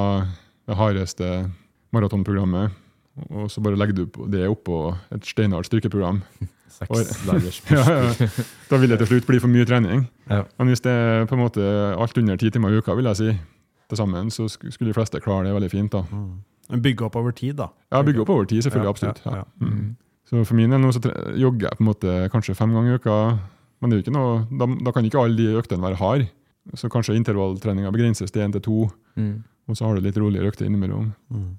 det 0.68 0.76
hardeste 0.78 1.50
maratonprogrammet 1.92 2.70
og 3.35 3.49
så 3.50 3.61
bare 3.64 3.76
legger 3.76 3.97
du 3.97 4.06
på- 4.06 4.28
det 4.30 4.44
oppå 4.49 4.94
et 5.11 5.25
steinhardt 5.26 5.66
styrkeprogram. 5.66 6.23
Ja, 7.71 7.85
ja. 7.89 8.29
Da 8.71 8.77
vil 8.81 8.91
det 8.93 8.99
til 9.03 9.09
slutt 9.13 9.27
bli 9.29 9.39
for 9.43 9.49
mye 9.53 9.65
trening. 9.69 10.07
Ja. 10.31 10.43
Men 10.59 10.69
hvis 10.73 10.83
det 10.85 10.93
er 10.93 11.27
på 11.31 11.35
en 11.39 11.43
måte 11.43 11.65
alt 11.97 12.19
under 12.21 12.37
ti 12.41 12.51
timer 12.55 12.75
i 12.75 12.79
uka, 12.83 12.95
vil 12.99 13.09
jeg 13.11 13.17
si, 13.21 13.31
til 13.89 13.97
sammen, 14.01 14.31
så 14.35 14.47
skulle 14.53 14.91
de 14.91 14.97
fleste 14.97 15.21
klare 15.25 15.47
det 15.49 15.55
veldig 15.57 15.71
fint. 15.73 15.93
da. 15.93 16.03
Mm. 16.13 16.81
Bygge 16.85 17.07
opp 17.07 17.17
over 17.17 17.33
tid, 17.33 17.57
da. 17.57 17.71
Ja, 17.93 18.03
Bygge 18.05 18.21
opp 18.21 18.31
over 18.35 18.45
tid, 18.45 18.63
selvfølgelig. 18.67 18.91
Ja, 18.91 18.97
absolutt. 18.97 19.23
ja, 19.25 19.31
Ja. 19.31 19.45
ja. 19.45 19.67
Mm. 19.67 19.97
Så 20.29 20.43
for 20.45 20.55
min 20.59 20.69
del 20.71 20.81
nå 20.83 20.91
så 20.93 21.01
jogger 21.41 21.71
jeg 21.71 21.79
på 21.79 21.81
en 21.81 21.89
måte 21.89 22.17
kanskje 22.35 22.55
fem 22.59 22.75
ganger 22.77 22.93
i 22.93 22.99
uka. 23.01 23.39
Men 23.81 23.89
det 23.91 23.97
er 23.97 24.01
jo 24.03 24.05
ikke 24.05 24.17
noe, 24.19 24.35
da, 24.61 24.67
da 24.85 24.93
kan 24.93 25.07
ikke 25.09 25.23
alle 25.23 25.37
de 25.39 25.55
øktene 25.57 25.81
være 25.87 25.97
harde. 25.97 26.27
Så 26.77 26.91
kanskje 26.93 27.15
intervalltreninga 27.17 27.89
begrenses 27.95 28.31
til 28.31 28.43
én 28.45 28.53
til 28.53 28.61
to, 28.61 28.91
Mm. 29.17 29.43
og 29.69 29.77
så 29.77 29.87
har 29.87 29.95
du 29.97 30.01
litt 30.05 30.19
roligere 30.21 30.47
økter 30.53 30.67
innimellom. 30.69 31.15
Mm. 31.33 31.57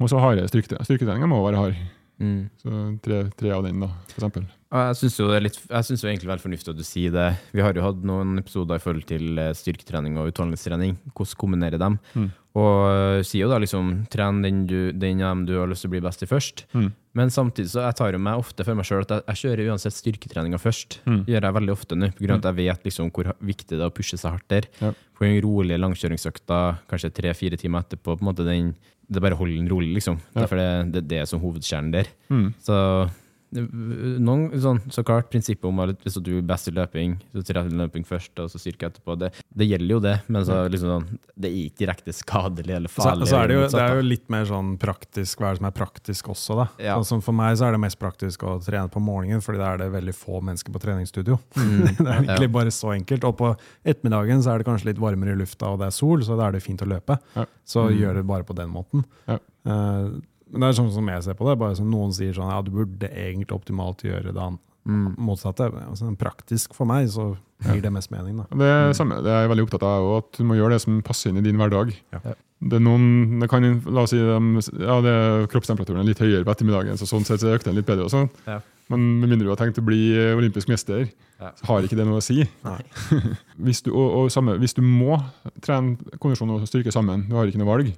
Og 0.00 0.08
så 0.10 0.18
har 0.18 0.34
jeg 0.36 0.48
styrke, 0.50 0.76
styrketreninga 0.84 1.26
må 1.30 1.38
være 1.46 1.56
hard. 1.62 1.74
Mm. 2.20 2.48
Så 2.58 2.70
tre, 3.04 3.18
tre 3.38 3.50
av 3.54 3.62
den, 3.62 3.80
da, 3.80 3.88
for 4.10 4.20
eksempel. 4.24 4.46
Ja, 4.72 4.88
Jeg 4.90 4.96
syns 5.00 5.18
jo, 5.20 5.28
det 5.30 5.36
er 5.38 5.44
litt- 5.46 5.60
jeg 5.70 5.84
synes 5.86 6.02
jo 6.02 6.08
egentlig 6.08 6.26
det 6.26 6.28
er 6.28 6.34
veldig 6.34 6.46
fornuftig 6.48 6.68
at 6.74 6.76
du 6.76 6.84
sier 6.84 7.10
det. 7.14 7.28
Vi 7.54 7.62
har 7.62 7.72
jo 7.72 7.82
hatt 7.86 8.02
noen 8.04 8.38
episoder 8.38 8.74
i 8.76 8.82
forhold 8.82 9.06
til 9.06 9.38
eh, 9.38 9.52
styrketrening 9.56 10.18
og 10.18 10.28
utholdenhetstrening. 10.32 10.98
Hvordan 11.14 11.38
kombinere 11.40 11.78
dem. 11.78 11.98
Mm. 12.14 12.32
Og 12.58 12.78
eh, 12.90 13.20
sier 13.26 13.44
jo 13.44 13.50
da 13.52 13.58
liksom 13.62 13.90
tren 14.10 14.40
den, 14.44 14.64
du, 14.66 14.90
den 14.96 15.20
av 15.22 15.34
dem 15.36 15.44
du 15.48 15.54
har 15.60 15.68
lyst 15.70 15.84
til 15.84 15.90
å 15.90 15.94
bli 15.94 16.00
best 16.04 16.24
i 16.24 16.28
først. 16.30 16.64
Mm. 16.74 16.88
Men 17.18 17.32
samtidig 17.34 17.70
så 17.72 17.82
jeg 17.84 17.96
tar 17.98 18.14
jo 18.14 18.20
meg 18.22 18.40
ofte 18.40 18.64
for 18.66 18.78
meg 18.78 18.86
sjøl 18.88 19.04
at 19.04 19.12
jeg, 19.14 19.24
jeg 19.30 19.40
kjører 19.42 19.70
uansett 19.72 19.96
styrketreninga 19.96 20.60
først. 20.62 20.98
Mm. 21.08 21.20
Det 21.26 21.34
gjør 21.34 21.46
jeg 21.48 21.56
veldig 21.58 21.74
ofte 21.74 21.98
nå, 21.98 22.10
pga. 22.18 22.36
at 22.38 22.48
jeg 22.50 22.58
vet 22.60 22.88
liksom 22.90 23.12
hvor 23.14 23.30
viktig 23.52 23.74
det 23.76 23.80
er 23.82 23.90
å 23.90 23.94
pushe 23.94 24.18
seg 24.20 24.36
hardt 24.36 24.48
der. 24.54 24.68
Ja. 24.82 24.92
På 25.18 25.26
en 25.26 25.38
rolig 25.44 25.78
langkjøringsøkta, 25.82 26.60
kanskje 26.90 27.12
tre-fire 27.16 27.58
timer 27.60 27.86
etterpå, 27.86 28.16
på 28.18 28.22
en 28.22 28.30
måte 28.30 28.46
den, 28.46 28.74
det 29.08 29.22
bare 29.24 29.38
holder 29.38 29.56
den 29.58 29.70
rolig, 29.72 29.92
liksom. 29.98 30.20
Ja. 30.32 30.42
Derfor 30.44 30.60
det, 30.60 30.68
det, 30.94 31.04
det 31.10 31.22
er 31.22 31.30
som 31.30 31.42
hovedkjernen 31.42 31.94
der. 31.94 32.10
Mm. 32.30 32.52
Så 32.62 32.76
det- 32.78 33.16
noen, 33.52 34.42
sånn, 34.60 34.80
så 34.92 35.02
klart 35.06 35.30
prinsippet 35.32 35.64
om 35.68 35.78
at 35.84 36.02
hvis 36.04 36.18
du 36.24 36.30
er 36.38 36.44
best 36.46 36.68
i 36.68 36.74
løping, 36.76 37.14
så 37.32 37.42
trener 37.48 37.70
du 37.72 37.78
løping 37.80 38.04
først, 38.06 38.34
og 38.42 38.50
så 38.52 38.60
styrke 38.60 38.90
etterpå, 38.90 39.16
det, 39.20 39.30
det 39.56 39.68
gjelder 39.70 39.94
jo 39.94 40.00
det, 40.04 40.14
men 40.28 40.44
så 40.48 40.58
liksom 40.70 40.90
sånn, 40.92 41.06
det 41.38 41.48
er 41.50 41.56
ikke 41.68 41.80
direkte 41.84 42.14
skadelig 42.16 42.74
eller 42.76 42.92
farlig. 42.92 43.28
så 43.30 43.40
er 43.42 43.48
det, 43.52 43.56
jo, 43.58 43.64
det 43.72 43.82
er 43.84 43.96
jo 44.00 44.06
litt 44.08 44.28
mer 44.34 44.44
sånn 44.50 44.74
praktisk, 44.82 45.40
hva 45.40 45.50
er 45.50 45.56
det 45.58 45.62
som 45.62 45.68
er 45.70 45.76
praktisk 45.78 46.30
også, 46.34 46.58
da. 46.62 46.68
Ja. 46.90 46.98
Sånn 47.08 47.24
for 47.24 47.36
meg 47.38 47.56
så 47.60 47.68
er 47.68 47.76
det 47.76 47.82
mest 47.86 47.98
praktisk 48.00 48.44
å 48.48 48.58
trene 48.64 48.88
på 48.92 49.02
morgenen, 49.02 49.42
fordi 49.44 49.62
da 49.62 49.72
er 49.74 49.82
det 49.84 49.90
veldig 49.96 50.16
få 50.16 50.42
mennesker 50.44 50.74
på 50.74 50.82
treningsstudio. 50.84 51.38
Mm. 51.56 51.84
det 51.98 52.08
er 52.08 52.14
egentlig 52.22 52.50
Ja. 52.50 52.54
bare 52.60 52.74
så 52.74 52.92
enkelt. 52.94 53.24
Og 53.28 53.36
på 53.40 53.52
ettermiddagen 53.88 54.42
så 54.44 54.52
er 54.54 54.58
det 54.62 54.68
kanskje 54.68 54.90
litt 54.92 55.00
varmere 55.02 55.32
i 55.34 55.38
lufta, 55.40 55.72
og 55.72 55.80
det 55.80 55.88
er 55.88 55.96
sol, 55.96 56.20
så 56.26 56.36
da 56.38 56.48
er 56.48 56.56
det 56.58 56.64
fint 56.64 56.82
å 56.84 56.88
løpe. 56.88 57.18
Ja. 57.36 57.46
Så 57.68 57.86
Mm. 57.88 57.98
gjør 58.00 58.14
det 58.18 58.26
bare 58.26 58.44
på 58.44 58.54
den 58.56 58.68
måten. 58.72 59.04
Ja. 59.28 59.38
Eh, 59.68 60.08
men 60.50 60.60
det 60.60 60.68
er 60.68 60.78
sånn 60.82 60.92
som 60.94 61.06
jeg 61.08 61.22
ser 61.22 61.34
på 61.34 61.46
det, 61.48 61.58
bare 61.58 61.76
som 61.76 61.90
noen 61.90 62.12
sier 62.16 62.32
sånn, 62.36 62.50
ja, 62.50 62.60
du 62.62 62.70
burde 62.70 63.08
egentlig 63.10 63.52
optimalt 63.52 64.02
gjøre 64.06 64.32
det 64.32 64.48
Mm. 64.88 65.16
motsatte. 65.20 65.66
Altså, 65.84 66.08
praktisk 66.16 66.72
for 66.72 66.86
meg 66.88 67.08
så 67.12 67.36
gir 67.66 67.82
det 67.82 67.90
mest 67.92 68.10
mening, 68.10 68.38
da. 68.38 68.44
Det 68.56 68.64
er 68.64 68.92
samme, 68.96 69.18
det 69.22 69.28
er 69.28 69.42
jeg 69.44 69.50
veldig 69.50 69.66
opptatt 69.66 69.82
av, 69.84 70.06
at 70.22 70.32
du 70.38 70.44
må 70.44 70.56
gjøre 70.56 70.70
det 70.70 70.80
som 70.80 71.02
passer 71.02 71.28
inn 71.28 71.36
i 71.36 71.42
din 71.44 71.58
hverdag. 71.58 71.92
Ja. 72.14 72.20
Det 72.62 72.72
er 72.78 72.80
noen, 72.80 73.38
det 73.42 73.50
kan, 73.50 73.62
la 73.84 74.00
oss 74.06 74.10
si 74.10 74.16
de- 74.16 74.80
ja, 74.80 74.96
det 75.04 75.12
er 75.12 75.46
kroppstemperaturen 75.52 76.00
er 76.00 76.04
litt 76.08 76.18
høyere 76.24 76.42
på 76.46 76.54
ettermiddagen, 76.54 76.96
så 76.96 77.04
sånn 77.04 77.26
sett 77.26 77.40
så 77.40 77.52
økte 77.52 77.64
den 77.68 77.74
litt 77.76 77.84
bedre. 77.86 78.04
og 78.04 78.10
sånn. 78.10 78.30
Ja. 78.46 78.60
Men 78.88 79.20
med 79.20 79.28
mindre 79.28 79.44
du 79.44 79.50
har 79.52 79.60
tenkt 79.60 79.76
å 79.78 79.84
bli 79.84 80.16
eh, 80.16 80.32
olympisk 80.34 80.68
mester, 80.72 81.10
Ja. 81.38 81.50
så 81.52 81.66
har 81.66 81.82
ikke 81.82 81.94
det 81.98 82.06
noe 82.06 82.18
å 82.18 82.22
si. 82.24 82.48
hvis, 83.60 83.82
du, 83.82 83.92
og, 83.92 84.24
og 84.24 84.30
samme, 84.32 84.56
hvis 84.58 84.72
du 84.74 84.80
må 84.82 85.18
trene 85.60 85.98
kondisjon 86.18 86.50
og 86.54 86.64
styrke 86.66 86.92
sammen, 86.94 87.26
du 87.28 87.34
har 87.36 87.44
ikke 87.46 87.58
noe 87.60 87.68
valg, 87.68 87.92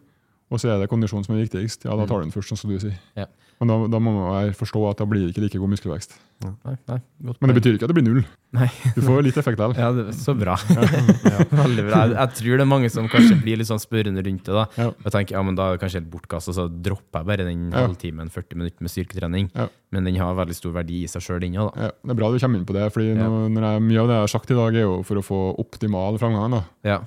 og 0.51 0.59
så 0.61 0.69
er 0.75 0.81
det 0.83 0.89
kondisjon 0.91 1.23
som 1.25 1.37
er 1.37 1.45
viktigst, 1.47 1.85
ja, 1.87 1.95
da 1.97 2.07
tar 2.11 2.21
du 2.21 2.27
den 2.29 2.35
først, 2.35 2.51
sånn 2.51 2.59
som 2.59 2.71
du 2.71 2.79
sier. 2.83 2.97
Ja. 3.17 3.27
Men 3.61 3.69
da, 3.69 3.75
da 3.93 3.99
må 4.01 4.11
man 4.17 4.55
forstå 4.57 4.81
at 4.89 4.99
da 5.03 5.05
blir 5.05 5.21
det 5.27 5.35
ikke 5.35 5.43
like 5.45 5.59
god 5.61 5.69
muskelvekst. 5.75 6.15
Nei, 6.41 6.73
nei, 6.89 6.97
godt 7.29 7.43
Men 7.43 7.51
det 7.51 7.57
betyr 7.59 7.75
ikke 7.77 7.85
at 7.85 7.91
det 7.93 7.97
blir 7.99 8.07
null. 8.07 8.23
Nei. 8.57 8.69
Du 8.97 9.03
får 9.05 9.21
litt 9.27 9.37
effekt 9.37 9.61
av. 9.61 9.75
Ja, 9.79 9.91
det 9.93 10.07
er 10.09 10.17
så 10.17 10.33
bra. 10.33 10.55
Veldig 11.61 11.85
bra. 11.91 11.99
Jeg, 12.07 12.15
jeg 12.17 12.33
tror 12.39 12.55
det 12.57 12.65
er 12.65 12.71
mange 12.71 12.89
som 12.93 13.09
kanskje 13.13 13.37
blir 13.43 13.61
litt 13.61 13.69
sånn 13.69 13.83
spørrende 13.83 14.25
rundt 14.25 14.49
det. 14.49 14.55
da. 14.57 14.65
Ja. 14.81 14.87
Og 15.05 15.13
tenker 15.13 15.37
ja, 15.37 15.43
men 15.45 15.59
da 15.59 15.69
er 15.69 15.77
det 15.77 15.83
kanskje 15.85 16.01
helt 16.01 16.09
bortkasta, 16.15 16.55
så 16.57 16.67
dropper 16.73 17.21
jeg 17.21 17.29
bare 17.35 17.47
den 17.51 17.69
Ja. 17.71 17.85
halvtimen, 17.85 18.33
40 18.33 18.57
minutter 18.63 18.81
med 18.89 18.95
styrketrening. 18.97 19.51
Ja. 19.55 19.69
Men 19.93 20.09
den 20.09 20.17
har 20.25 20.35
veldig 20.41 20.57
stor 20.57 20.73
verdi 20.81 21.03
i 21.05 21.11
seg 21.13 21.21
sjøl, 21.29 21.45
ennå. 21.45 21.69
Ja, 21.77 21.93
det 21.93 22.17
er 22.17 22.21
bra 22.25 22.33
du 22.33 22.39
kommer 22.41 22.59
inn 22.63 22.67
på 22.69 22.77
det, 22.81 22.89
fordi 22.97 23.13
Ja. 23.13 23.29
når 23.29 23.69
jeg, 23.75 23.83
mye 23.93 24.01
av 24.01 24.09
det 24.09 24.17
jeg 24.17 24.25
har 24.25 24.35
sagt 24.39 24.51
i 24.51 24.55
dag, 24.57 24.75
er 24.75 24.89
jo 24.89 25.03
for 25.05 25.21
å 25.21 25.27
få 25.27 25.41
optimal 25.61 26.17
framgang. 26.19 26.51
Da. 26.57 26.65
Ja. 26.97 26.99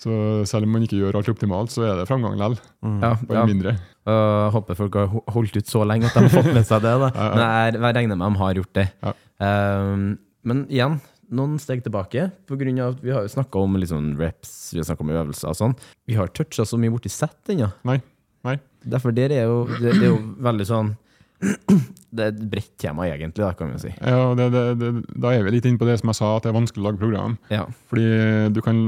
Så 0.00 0.12
selv 0.48 0.66
om 0.68 0.74
man 0.76 0.84
ikke 0.84 0.98
gjør 1.00 1.16
alt 1.18 1.30
optimalt, 1.32 1.72
så 1.72 1.86
er 1.88 2.00
det 2.00 2.06
framgang 2.08 2.36
likevel. 2.36 2.58
Ja, 3.00 3.12
Bare 3.26 3.38
ja. 3.40 3.44
mindre. 3.48 3.74
Og 4.06 4.52
håper 4.54 4.78
folk 4.78 4.98
har 5.00 5.14
holdt 5.34 5.56
ut 5.56 5.70
så 5.70 5.82
lenge 5.88 6.10
at 6.10 6.16
de 6.16 6.26
har 6.26 6.34
fått 6.34 6.52
med 6.52 6.66
seg 6.68 6.84
det. 6.84 6.94
da. 7.02 7.10
Ja, 7.16 7.26
ja. 7.26 7.34
Men 7.34 7.44
jeg, 7.46 7.80
jeg 7.80 7.96
regner 7.98 8.20
med 8.20 8.26
de 8.28 8.42
har 8.42 8.60
gjort 8.60 8.74
det. 8.76 8.86
Ja. 9.02 9.14
Um, 9.40 10.04
men 10.46 10.60
igjen, 10.70 10.98
noen 11.36 11.56
steg 11.62 11.82
tilbake. 11.86 12.28
På 12.46 12.58
grunn 12.60 12.78
av 12.82 12.94
at 12.94 13.02
Vi 13.02 13.14
har 13.14 13.24
jo 13.26 13.32
snakka 13.32 13.62
om 13.64 13.80
sånn 13.88 14.12
reps, 14.20 14.52
vi 14.76 14.82
har 14.84 15.02
om 15.02 15.10
øvelser 15.16 15.50
og 15.50 15.58
sånn. 15.58 15.74
Vi 16.06 16.18
har 16.18 16.30
toucha 16.36 16.68
så 16.68 16.78
mye 16.78 16.92
borti 16.94 17.10
sett 17.12 17.54
ennå. 17.54 17.72
Nei. 17.88 17.98
Nei. 18.46 18.58
Derfor 18.86 19.14
der 19.16 19.32
er 19.34 19.48
jo, 19.48 19.64
det, 19.80 19.96
det 19.96 20.04
er 20.06 20.12
jo 20.12 20.20
veldig 20.44 20.68
sånn 20.68 20.92
Det 22.16 22.22
er 22.24 22.30
et 22.32 22.38
bredt 22.48 22.70
tema, 22.80 23.04
egentlig, 23.10 23.42
da, 23.42 23.50
kan 23.52 23.68
vi 23.74 23.78
si. 23.82 23.90
Ja, 24.00 24.30
det, 24.38 24.46
det, 24.54 24.60
det, 24.80 24.90
da 25.20 25.32
er 25.36 25.42
vi 25.44 25.50
litt 25.52 25.66
inne 25.68 25.76
på 25.76 25.84
det 25.88 25.98
som 26.00 26.08
jeg 26.08 26.16
sa, 26.16 26.30
at 26.38 26.46
det 26.46 26.48
er 26.48 26.56
vanskelig 26.56 26.80
å 26.80 26.86
lage 26.86 27.00
program. 27.02 27.34
Ja. 27.52 27.66
Fordi 27.90 28.06
du 28.56 28.60
kan, 28.64 28.78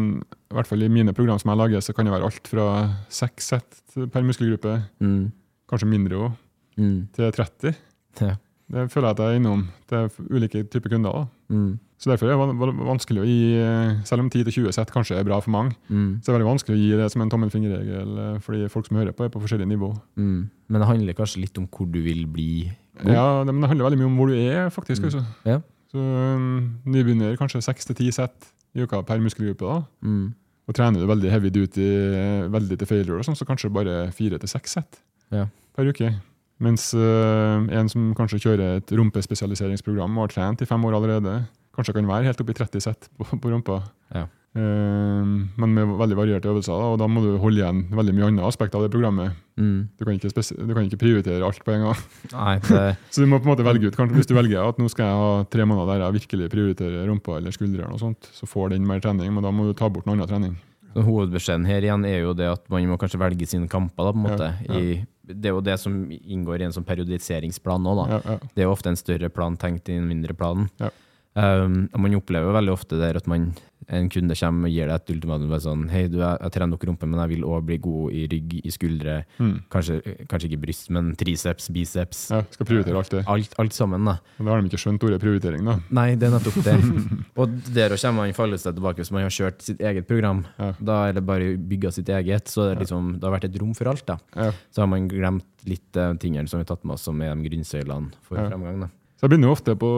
i 0.49 0.57
hvert 0.57 0.71
fall 0.71 0.87
i 0.87 0.89
mine 0.89 1.13
program 1.13 1.37
som 1.43 1.51
jeg 1.53 1.61
lager, 1.61 1.83
så 1.85 1.93
kan 1.93 2.09
det 2.09 2.15
være 2.15 2.31
alt 2.31 2.49
fra 2.49 2.69
seks 3.13 3.51
sett 3.53 3.83
per 4.15 4.25
muskelgruppe, 4.25 4.79
Mm. 5.05 5.27
kanskje 5.69 5.91
mindre 5.91 6.23
òg, 6.23 6.33
Mm. 6.79 7.09
til 7.13 7.33
30. 7.37 7.75
Ja. 8.23 8.37
Det 8.71 8.91
føler 8.93 9.09
jeg 9.09 9.17
at 9.17 9.19
jeg 9.25 9.33
er 9.35 9.39
innom 9.41 9.63
til 9.89 10.11
ulike 10.31 10.63
typer 10.69 10.91
kunder. 10.93 11.27
Mm. 11.49 11.79
Så 11.99 12.11
derfor 12.13 12.27
er 12.29 12.35
det 12.35 12.39
van- 12.39 12.59
van- 12.61 12.83
vanskelig 12.87 13.23
å 13.23 13.27
gi, 13.27 13.55
eh, 13.59 14.03
selv 14.05 14.21
om 14.23 14.29
10-20 14.31 14.73
sett 14.75 14.91
kanskje 14.93 15.17
er 15.19 15.25
bra 15.25 15.41
for 15.41 15.51
mange, 15.51 15.73
Mm. 15.91 16.21
så 16.23 16.29
er 16.29 16.39
det 16.39 16.41
veldig 16.45 16.51
vanskelig 16.53 16.77
å 16.77 16.79
gi 16.83 16.97
det 16.97 17.11
som 17.11 17.23
en 17.23 17.31
tommelfingerregel, 17.31 18.19
eh, 18.37 18.39
fordi 18.39 18.69
folk 18.71 18.87
som 18.87 18.97
hører 18.99 19.13
på, 19.13 19.25
er 19.25 19.29
på 19.31 19.41
forskjellige 19.41 19.67
nivå. 19.73 19.91
Mm. 20.17 20.51
Men 20.69 20.81
det 20.81 20.87
handler 20.89 21.15
kanskje 21.15 21.41
litt 21.41 21.59
om 21.59 21.67
hvor 21.67 21.91
du 21.91 22.01
vil 22.03 22.27
bli 22.27 22.71
god. 23.03 23.13
Ja, 23.13 23.45
det, 23.45 23.53
men 23.55 23.61
det 23.63 23.69
handler 23.71 23.89
veldig 23.91 23.99
mye 23.99 24.07
om 24.13 24.17
hvor 24.19 24.29
du 24.29 24.35
er, 24.37 24.69
faktisk. 24.71 25.03
Mm. 25.03 25.05
Altså. 25.11 25.25
Ja. 25.47 25.61
Så 25.93 25.99
um, 25.99 26.79
Nybegynner 26.87 27.37
kanskje 27.39 27.63
6-10 27.65 28.13
sett 28.13 28.53
i 28.77 28.81
uka 28.83 29.03
per 29.03 29.19
muskelgruppe. 29.19 29.65
da. 29.65 29.83
Mm. 30.05 30.35
Og 30.69 30.75
trener 30.75 31.01
du 31.01 31.07
veldig 31.07 31.31
heavy 31.31 31.49
duty, 31.49 31.81
eh, 31.81 32.49
veldig 32.49 32.77
til 32.79 32.87
failure, 32.87 33.19
og 33.19 33.25
sånn, 33.25 33.35
så 33.35 33.47
kanskje 33.49 33.73
bare 33.73 34.13
4-6 34.13 34.69
sett 34.69 35.01
Ja. 35.33 35.47
per 35.75 35.85
uke. 35.87 36.15
Mens 36.65 36.91
uh, 36.97 37.63
en 37.71 37.91
som 37.91 38.11
kanskje 38.19 38.41
kjører 38.43 38.81
et 38.81 38.97
rumpespesialiseringsprogram 38.99 40.17
og 40.17 40.27
har 40.27 40.35
trent 40.35 40.65
i 40.65 40.67
fem 40.69 40.89
år 40.89 40.99
allerede, 40.99 41.37
kanskje 41.77 41.95
kan 41.95 42.11
være 42.11 42.27
helt 42.33 42.43
oppi 42.43 42.57
30 42.59 42.83
sett 42.83 43.09
på, 43.15 43.29
på 43.39 43.53
rumpa. 43.53 43.85
Ja. 44.15 44.27
Uh, 44.59 45.23
men 45.61 45.75
med 45.77 45.93
veldig 46.01 46.17
varierte 46.19 46.51
øvelser, 46.51 46.75
da, 46.75 46.91
og 46.91 46.99
da 46.99 47.07
må 47.07 47.23
du 47.23 47.37
holde 47.39 47.61
igjen 47.61 47.85
veldig 47.95 48.15
mye 48.17 48.31
andre 48.33 48.49
aspekter 48.49 48.81
av 48.81 48.89
det 48.89 48.93
programmet. 48.95 49.37
Mm. 49.61 49.87
Du 49.95 50.07
kan 50.09 50.19
du 50.19 50.73
kan 50.75 50.89
ikke 50.89 51.03
prioritere 51.05 51.47
alt 51.47 51.63
på 51.63 51.77
en 51.77 51.85
gang. 51.87 52.07
Nei, 52.35 52.55
det, 52.67 52.87
Så 53.15 53.23
du 53.23 53.31
må 53.31 53.39
på 53.39 53.47
en 53.47 53.53
måte 53.53 53.67
velge 53.67 53.93
ut, 53.93 53.99
kanskje 53.99 54.19
hvis 54.19 54.31
du 54.31 54.35
velger 54.35 54.65
at 54.65 54.81
nå 54.83 54.91
skal 54.91 55.13
jeg 55.13 55.21
ha 55.23 55.45
tre 55.53 55.69
måneder 55.69 55.93
der 55.93 56.07
jeg 56.09 56.19
virkelig 56.23 56.51
prioriterer 56.57 57.07
rumpa 57.07 57.39
eller 57.39 57.55
skuldrene, 57.55 57.93
og 57.95 58.03
sånt, 58.03 58.33
så 58.35 58.51
får 58.51 58.75
den 58.75 58.89
mer 58.89 59.05
trening, 59.05 59.31
men 59.37 59.47
da 59.47 59.55
må 59.55 59.69
du 59.69 59.77
ta 59.79 59.93
bort 59.93 60.09
noe 60.09 60.19
annen 60.19 60.31
trening. 60.31 60.59
Så 60.97 61.05
hovedbeskjeden 61.07 61.69
her 61.69 61.85
igjen 61.85 62.07
er 62.09 62.23
jo 62.25 62.35
det 62.35 62.49
at 62.51 62.65
man 62.73 62.87
må 62.91 62.97
kanskje 62.99 63.21
velge 63.21 63.47
sine 63.47 63.69
kamper. 63.71 64.09
da, 64.09 64.15
på 64.17 64.19
en 64.19 64.25
måte. 64.25 64.51
Ja, 64.67 64.75
ja. 64.75 64.81
I, 64.81 65.18
det 65.29 65.51
er 65.51 65.57
jo 65.57 65.65
det 65.65 65.77
som 65.81 65.97
inngår 66.17 66.63
i 66.63 66.69
en 66.69 66.75
sånn 66.75 66.87
periodiseringsplan 66.89 67.85
nå. 67.85 67.95
da. 68.01 68.07
Ja, 68.15 68.21
ja. 68.25 68.39
Det 68.55 68.65
er 68.65 68.69
jo 68.69 68.75
ofte 68.75 68.93
en 68.93 69.01
større 69.01 69.31
plan 69.33 69.59
tenkt 69.61 69.91
i 69.93 69.99
en 70.01 70.09
mindre 70.09 70.37
plan. 70.37 70.69
Ja. 70.81 70.91
Um, 71.39 71.85
man 71.95 72.17
opplever 72.19 72.57
veldig 72.57 72.73
ofte 72.75 72.99
der 72.99 73.19
at 73.21 73.29
man, 73.31 73.53
en 73.89 74.09
kunde 74.13 74.37
kommer 74.37 74.69
og 74.69 74.75
gir 74.75 74.87
deg 74.91 74.95
et 75.01 75.11
ultimatum. 75.15 75.49
bare 75.49 75.65
sånn, 75.65 75.85
hei, 75.89 76.03
du, 76.13 76.19
jeg, 76.21 76.39
jeg 76.45 76.53
trener 76.53 76.73
nok 76.75 76.85
rumpe, 76.89 77.07
men 77.09 77.21
jeg 77.23 77.31
vil 77.33 77.45
òg 77.49 77.65
bli 77.69 77.79
god 77.85 78.13
i 78.13 78.25
rygg, 78.29 78.57
i 78.65 78.73
skuldre. 78.75 79.15
Mm. 79.41 79.55
Kanskje, 79.73 79.97
kanskje 80.29 80.51
ikke 80.51 80.61
bryst, 80.67 80.91
men 80.93 81.15
triceps, 81.17 81.71
biceps. 81.73 82.21
ja, 82.35 82.43
skal 82.53 82.69
prioritere 82.69 83.01
alt 83.01 83.11
det. 83.17 83.23
Alt, 83.27 83.55
alt 83.63 83.73
sammen. 83.77 84.05
da. 84.05 84.19
Men 84.39 84.47
da 84.47 84.53
har 84.55 84.61
de 84.63 84.69
ikke 84.73 84.83
skjønt 84.83 85.07
ordet 85.09 85.21
prioritering, 85.23 85.65
da. 85.65 85.79
Nei, 85.97 86.09
det 86.21 86.29
er 86.29 86.35
nettopp 86.37 86.61
det. 86.67 86.77
og 87.41 87.57
der 87.73 87.97
og 87.97 88.03
kommer 88.05 88.27
man 88.29 88.37
falle 88.37 88.59
seg 88.61 88.77
tilbake 88.77 89.01
hvis 89.03 89.13
man 89.17 89.25
har 89.25 89.35
kjørt 89.39 89.65
sitt 89.65 89.81
eget 89.81 90.09
program. 90.11 90.45
Ja. 90.59 90.73
Da 90.81 90.99
er 91.09 91.17
det 91.19 91.25
bare 91.29 91.55
bygga 91.57 91.93
sitt 91.97 92.09
eget, 92.13 92.53
så 92.53 92.69
det, 92.71 92.83
liksom, 92.85 93.15
det 93.19 93.25
har 93.29 93.37
vært 93.39 93.49
et 93.49 93.59
rom 93.63 93.73
for 93.79 93.89
alt. 93.93 94.05
da. 94.09 94.19
Ja. 94.37 94.51
Så 94.75 94.85
har 94.85 94.91
man 94.93 95.09
glemt 95.09 95.47
litt 95.69 95.97
uh, 95.97 96.13
tingene 96.21 96.47
som 96.49 96.61
vi 96.61 96.67
har 96.67 96.71
tatt 96.75 96.85
med 96.85 96.95
oss, 96.99 97.09
som 97.09 97.19
er 97.25 97.33
de 97.35 97.49
grunnsøylene 97.49 98.13
for 98.29 98.37
Ja. 98.39 98.51
fremgang. 98.53 98.85
da. 98.85 98.91
Så 99.19 99.27
jeg 99.27 99.33
begynner 99.33 99.51
ofte 99.51 99.75
på 99.75 99.89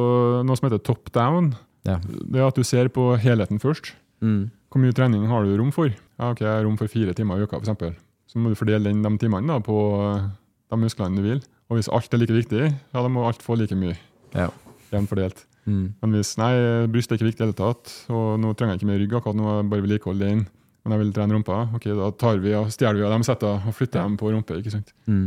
noe 0.49 0.57
som 0.57 0.71
heter 0.71 0.81
top 0.81 1.11
down. 1.13 1.51
Ja. 1.89 1.99
Det 2.05 2.41
er 2.41 2.47
at 2.47 2.59
du 2.59 2.65
ser 2.67 2.91
på 2.93 3.13
helheten 3.21 3.61
først. 3.63 3.93
Mm. 4.21 4.51
Hvor 4.71 4.83
mye 4.83 4.95
trening 4.95 5.27
har 5.31 5.47
du 5.47 5.57
rom 5.59 5.73
for? 5.75 5.91
Ja, 5.91 6.31
ok, 6.31 6.45
jeg 6.45 6.53
har 6.53 6.67
rom 6.67 6.77
for 6.79 6.93
fire 6.93 7.15
timer 7.17 7.41
i 7.41 7.47
uka, 7.49 7.59
f.eks. 7.59 7.99
Så 8.31 8.39
må 8.39 8.53
du 8.53 8.59
fordele 8.59 8.93
inn 8.93 9.03
de 9.03 9.11
timene 9.19 9.51
da, 9.51 9.59
på 9.65 9.77
eh, 10.05 10.29
de 10.71 10.79
musklene 10.79 11.19
du 11.19 11.25
vil. 11.25 11.41
Og 11.71 11.79
hvis 11.79 11.91
alt 11.91 12.15
er 12.15 12.21
like 12.23 12.35
viktig, 12.35 12.67
ja, 12.71 12.99
da 13.01 13.09
må 13.11 13.25
alt 13.27 13.43
få 13.43 13.57
like 13.59 13.79
mye. 13.79 13.97
Ja. 14.37 14.51
Jevnt 14.93 15.11
fordelt. 15.11 15.45
Mm. 15.67 15.93
Men 16.03 16.15
hvis 16.17 16.33
nei, 16.41 16.53
bryst 16.91 17.11
er 17.11 17.19
ikke 17.19 17.29
viktig 17.31 17.43
i 17.43 17.47
det 17.47 17.51
hele 17.51 17.59
tatt, 17.59 17.93
og 18.13 18.39
nå 18.43 18.55
trenger 18.55 18.77
jeg 18.77 18.83
ikke 18.83 18.91
mer 18.91 19.03
rygg 19.03 19.17
akkurat 19.19 19.39
nå, 19.39 19.51
jeg 19.57 19.69
bare 19.73 19.85
vedlikeholder 19.87 20.33
den, 20.33 20.47
men 20.81 20.95
jeg 20.95 21.03
vil 21.03 21.13
trene 21.17 21.37
rumpa, 21.37 21.59
ok, 21.77 21.87
da 21.99 22.09
tar 22.19 22.41
vi 22.43 22.55
og 22.57 22.71
stjeler 22.73 22.99
vi 22.99 23.07
av 23.07 23.13
de 23.15 23.27
settene 23.29 23.69
og 23.69 23.77
flytter 23.77 24.01
dem 24.01 24.17
på 24.21 24.33
rumpe. 24.33 24.57
ikke 24.61 24.73
sant? 24.73 24.95
Mm. 25.11 25.27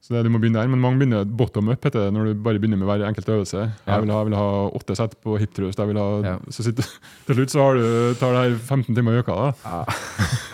Så 0.00 0.14
det, 0.14 0.22
du 0.24 0.30
må 0.32 0.38
begynne 0.40 0.62
der, 0.62 0.68
Men 0.72 0.80
mange 0.80 0.98
begynner 1.02 1.24
bottom 1.28 1.68
up 1.68 1.82
heter 1.84 2.06
det, 2.06 2.12
når 2.16 2.30
du 2.30 2.38
bare 2.40 2.58
begynner 2.58 2.78
med 2.80 2.88
hver 2.88 3.02
enkelt 3.04 3.28
øvelse. 3.28 3.66
Ja. 3.84 3.92
Jeg 3.98 4.06
vil 4.06 4.12
ha, 4.14 4.20
vil 4.24 4.36
ha 4.38 4.46
åtte 4.78 4.96
sett 4.96 5.16
på 5.20 5.36
hip 5.38 5.52
thrust. 5.54 5.78
jeg 5.78 5.90
vil 5.90 6.00
ha, 6.00 6.06
Ja. 6.24 6.36
så 6.48 6.64
sitter, 6.64 6.86
Til 7.26 7.36
slutt 7.36 7.52
så 7.52 7.60
har 7.66 7.74
du, 7.76 8.14
tar 8.18 8.32
det 8.32 8.40
her 8.46 8.56
15 8.58 8.94
timer 8.96 9.12
i 9.18 9.20
uka. 9.20 9.36
da. 9.36 9.52
Ja. 9.64 9.84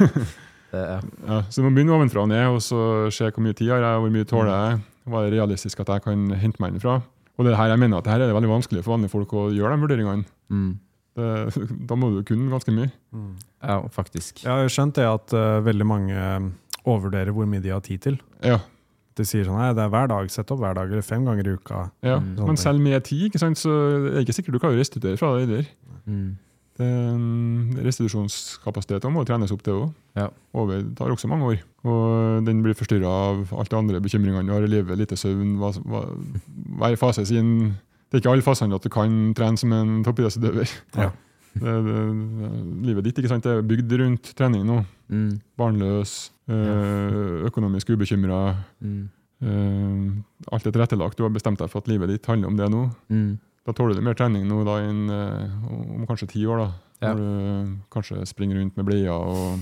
det, 0.72 0.84
Ja, 1.26 1.42
så 1.48 1.62
du 1.62 1.68
må 1.68 1.74
begynne 1.76 1.94
ovenfra 1.94 2.24
og 2.26 2.28
ned, 2.32 2.46
og 2.50 2.58
så 2.64 2.80
se 3.14 3.30
hvor 3.30 3.44
mye 3.44 3.54
tid 3.56 3.70
har 3.70 3.84
jeg, 3.86 4.00
hvor 4.02 4.10
mye 4.12 4.28
tåler 4.28 4.50
jeg, 4.52 4.80
hva 5.06 5.22
er 5.22 5.30
det 5.30 5.38
realistisk 5.38 5.80
at 5.84 5.94
jeg 5.94 6.02
kan 6.08 6.26
hente 6.42 6.60
meg 6.60 6.74
inn 6.74 6.82
fra. 6.82 6.98
Og 7.38 7.44
det 7.46 7.52
er 7.52 7.60
her 7.60 7.70
jeg 7.74 7.78
mener 7.84 8.00
at 8.00 8.04
det 8.08 8.12
her 8.16 8.24
er 8.24 8.30
det 8.32 8.36
veldig 8.36 8.50
vanskelig 8.50 8.82
for 8.82 8.96
vanlige 8.96 9.12
folk 9.14 9.32
å 9.36 9.46
gjøre 9.54 9.76
de 9.76 9.86
vurderingene. 9.86 10.26
mm. 10.50 10.74
Det, 11.16 11.28
da 11.88 11.96
må 11.96 12.10
du 12.12 12.18
kunne 12.28 12.50
ganske 12.52 12.72
mye. 12.76 12.90
ja, 13.64 13.76
faktisk. 13.88 14.42
Jeg 14.44 14.52
har 14.52 14.68
skjønt 14.68 14.98
det 14.98 15.06
at 15.08 15.32
uh, 15.32 15.62
veldig 15.64 15.86
mange 15.88 16.12
eh, 16.12 16.48
overvurderer 16.84 17.32
hvor 17.32 17.48
mye 17.48 17.62
de 17.64 17.70
har 17.72 17.80
tid 17.80 18.02
til. 18.04 18.18
Ja, 18.44 18.58
de 19.16 19.24
sier 19.26 19.46
sånn 19.46 19.58
nei, 19.58 19.70
det 19.76 19.84
er 19.84 19.92
hver 19.92 20.10
dag, 20.12 20.32
sett 20.32 20.50
opp 20.52 20.60
hver 20.62 20.76
dag, 20.76 20.90
eller 20.92 21.04
fem 21.04 21.24
ganger 21.26 21.48
i 21.48 21.54
uka. 21.56 21.86
Ja. 22.04 22.18
mm. 22.20 22.42
Men 22.44 22.58
selv 22.60 22.82
med 22.84 23.04
tid, 23.08 23.28
ikke 23.28 23.40
sant, 23.42 23.60
så 23.60 23.72
er 23.72 24.10
det 24.10 24.26
ikke 24.26 24.36
sikkert 24.36 24.56
du 24.56 24.60
klarer 24.60 24.76
å 24.76 24.82
restituere 24.82 25.20
fra 25.20 25.32
det 25.36 25.46
heller. 25.46 25.70
Mm. 26.06 26.34
Det, 26.76 26.86
Restitusjonskapasiteten 27.86 29.14
må 29.14 29.24
trenes 29.24 29.52
opp, 29.54 29.62
det 29.64 29.72
òg. 29.72 29.88
Ja. 30.18 30.28
Over 30.56 30.82
tar 30.98 31.12
også 31.12 31.30
mange 31.30 31.48
år. 31.48 31.62
Og 31.88 32.44
den 32.44 32.60
blir 32.64 32.76
forstyrra 32.76 33.08
av 33.30 33.54
alt 33.56 33.72
det 33.72 33.78
andre 33.78 34.00
bekymringene 34.04 34.44
du 34.44 34.52
har 34.52 34.66
i 34.66 34.70
livet. 34.70 34.98
Lite 35.00 35.16
søvn, 35.16 35.56
hva, 35.60 35.72
hva, 35.88 36.04
hver 36.82 36.98
fase 37.00 37.24
sin 37.28 37.76
Det 38.06 38.20
er 38.20 38.22
ikke 38.22 38.34
alle 38.36 38.44
fasene 38.46 38.76
at 38.76 38.84
du 38.84 38.92
kan 38.92 39.32
trene 39.34 39.58
som 39.58 39.72
en 39.74 40.02
toppidrettsutøver. 40.06 40.74
Ja. 41.00 41.08
Det, 41.56 41.74
det, 41.86 42.00
livet 42.86 43.06
ditt 43.06 43.18
ikke 43.20 43.30
sant, 43.32 43.46
det 43.46 43.52
er 43.56 43.66
bygd 43.66 43.96
rundt 44.00 44.32
trening 44.38 44.64
nå. 44.68 44.80
Mm. 45.12 45.36
Barnløs, 45.58 46.14
øh, 46.50 47.44
økonomisk 47.48 47.92
ubekymra. 47.94 48.40
Mm. 48.80 49.04
alt 50.52 50.66
er 50.66 50.72
tilrettelagt. 50.72 51.18
Du 51.18 51.26
har 51.26 51.32
bestemt 51.34 51.60
deg 51.60 51.68
for 51.68 51.84
at 51.84 51.90
livet 51.90 52.08
ditt 52.08 52.26
handler 52.26 52.48
om 52.52 52.56
det 52.56 52.70
nå. 52.72 52.86
Mm. 53.12 53.34
Da 53.66 53.72
tåler 53.74 53.98
du 53.98 54.02
mer 54.06 54.14
trening 54.14 54.44
nå 54.46 54.60
da 54.66 54.76
enn 54.86 55.06
øh, 55.10 55.70
om 55.98 56.04
kanskje 56.06 56.28
ti 56.30 56.44
år. 56.46 56.60
da. 56.62 56.68
Ja. 57.02 57.10
Når 57.12 57.18
du 57.20 57.72
kanskje 57.92 58.22
springer 58.24 58.56
rundt 58.56 58.76
med 58.78 58.86
bleier 58.88 59.12
og 59.12 59.58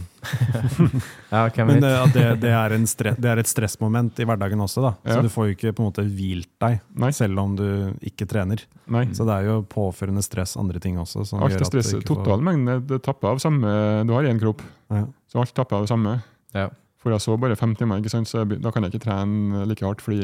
Ja, 1.33 1.49
Men 1.67 1.81
det, 1.83 1.91
det, 2.15 2.27
det, 2.45 2.53
er 2.55 2.75
en 2.77 2.85
stre, 2.87 3.15
det 3.19 3.27
er 3.33 3.41
et 3.43 3.51
stressmoment 3.51 4.21
i 4.23 4.27
hverdagen 4.29 4.61
også, 4.63 4.85
da. 4.85 4.93
Ja. 5.03 5.17
Så 5.17 5.25
du 5.27 5.33
får 5.35 5.49
jo 5.49 5.57
ikke 5.57 5.73
på 5.75 5.83
en 5.83 5.89
måte 5.89 6.05
hvilt 6.07 6.51
deg, 6.63 6.79
Nei. 6.95 7.11
selv 7.17 7.43
om 7.43 7.57
du 7.59 7.65
ikke 8.07 8.29
trener. 8.31 8.63
Nei. 8.87 9.09
Så 9.17 9.27
det 9.27 9.35
er 9.41 9.49
jo 9.51 9.57
påførende 9.67 10.23
stress 10.23 10.55
andre 10.61 10.79
ting 10.85 11.01
også. 11.03 11.25
Som 11.27 11.43
Alt 11.43 11.57
gjør 11.57 11.65
at 11.65 11.67
du 11.67 11.73
stresset. 11.73 11.99
ikke 12.05 12.13
får- 12.15 12.23
Total 12.23 12.79
det 12.87 13.01
tapper 13.03 13.33
av 13.33 13.43
samme 13.43 13.75
Du 14.07 14.13
har 14.15 14.23
én 14.31 14.39
kropp, 14.39 14.63
Ja. 14.95 15.07
så 15.27 15.41
alt 15.43 15.55
tapper 15.55 15.77
av 15.81 15.89
det 15.89 15.91
samme. 15.91 16.23
Ja. 16.55 16.69
Får 17.03 17.13
jeg 17.17 17.21
så 17.21 17.37
bare 17.41 17.57
fem 17.57 17.75
timer, 17.75 17.99
ikke 17.99 18.11
sant, 18.15 18.29
så 18.31 18.45
jeg, 18.47 18.63
da 18.63 18.71
kan 18.71 18.83
jeg 18.85 18.95
ikke 18.95 19.05
trene 19.11 19.67
like 19.67 19.85
hardt 19.85 20.01
fordi 20.01 20.23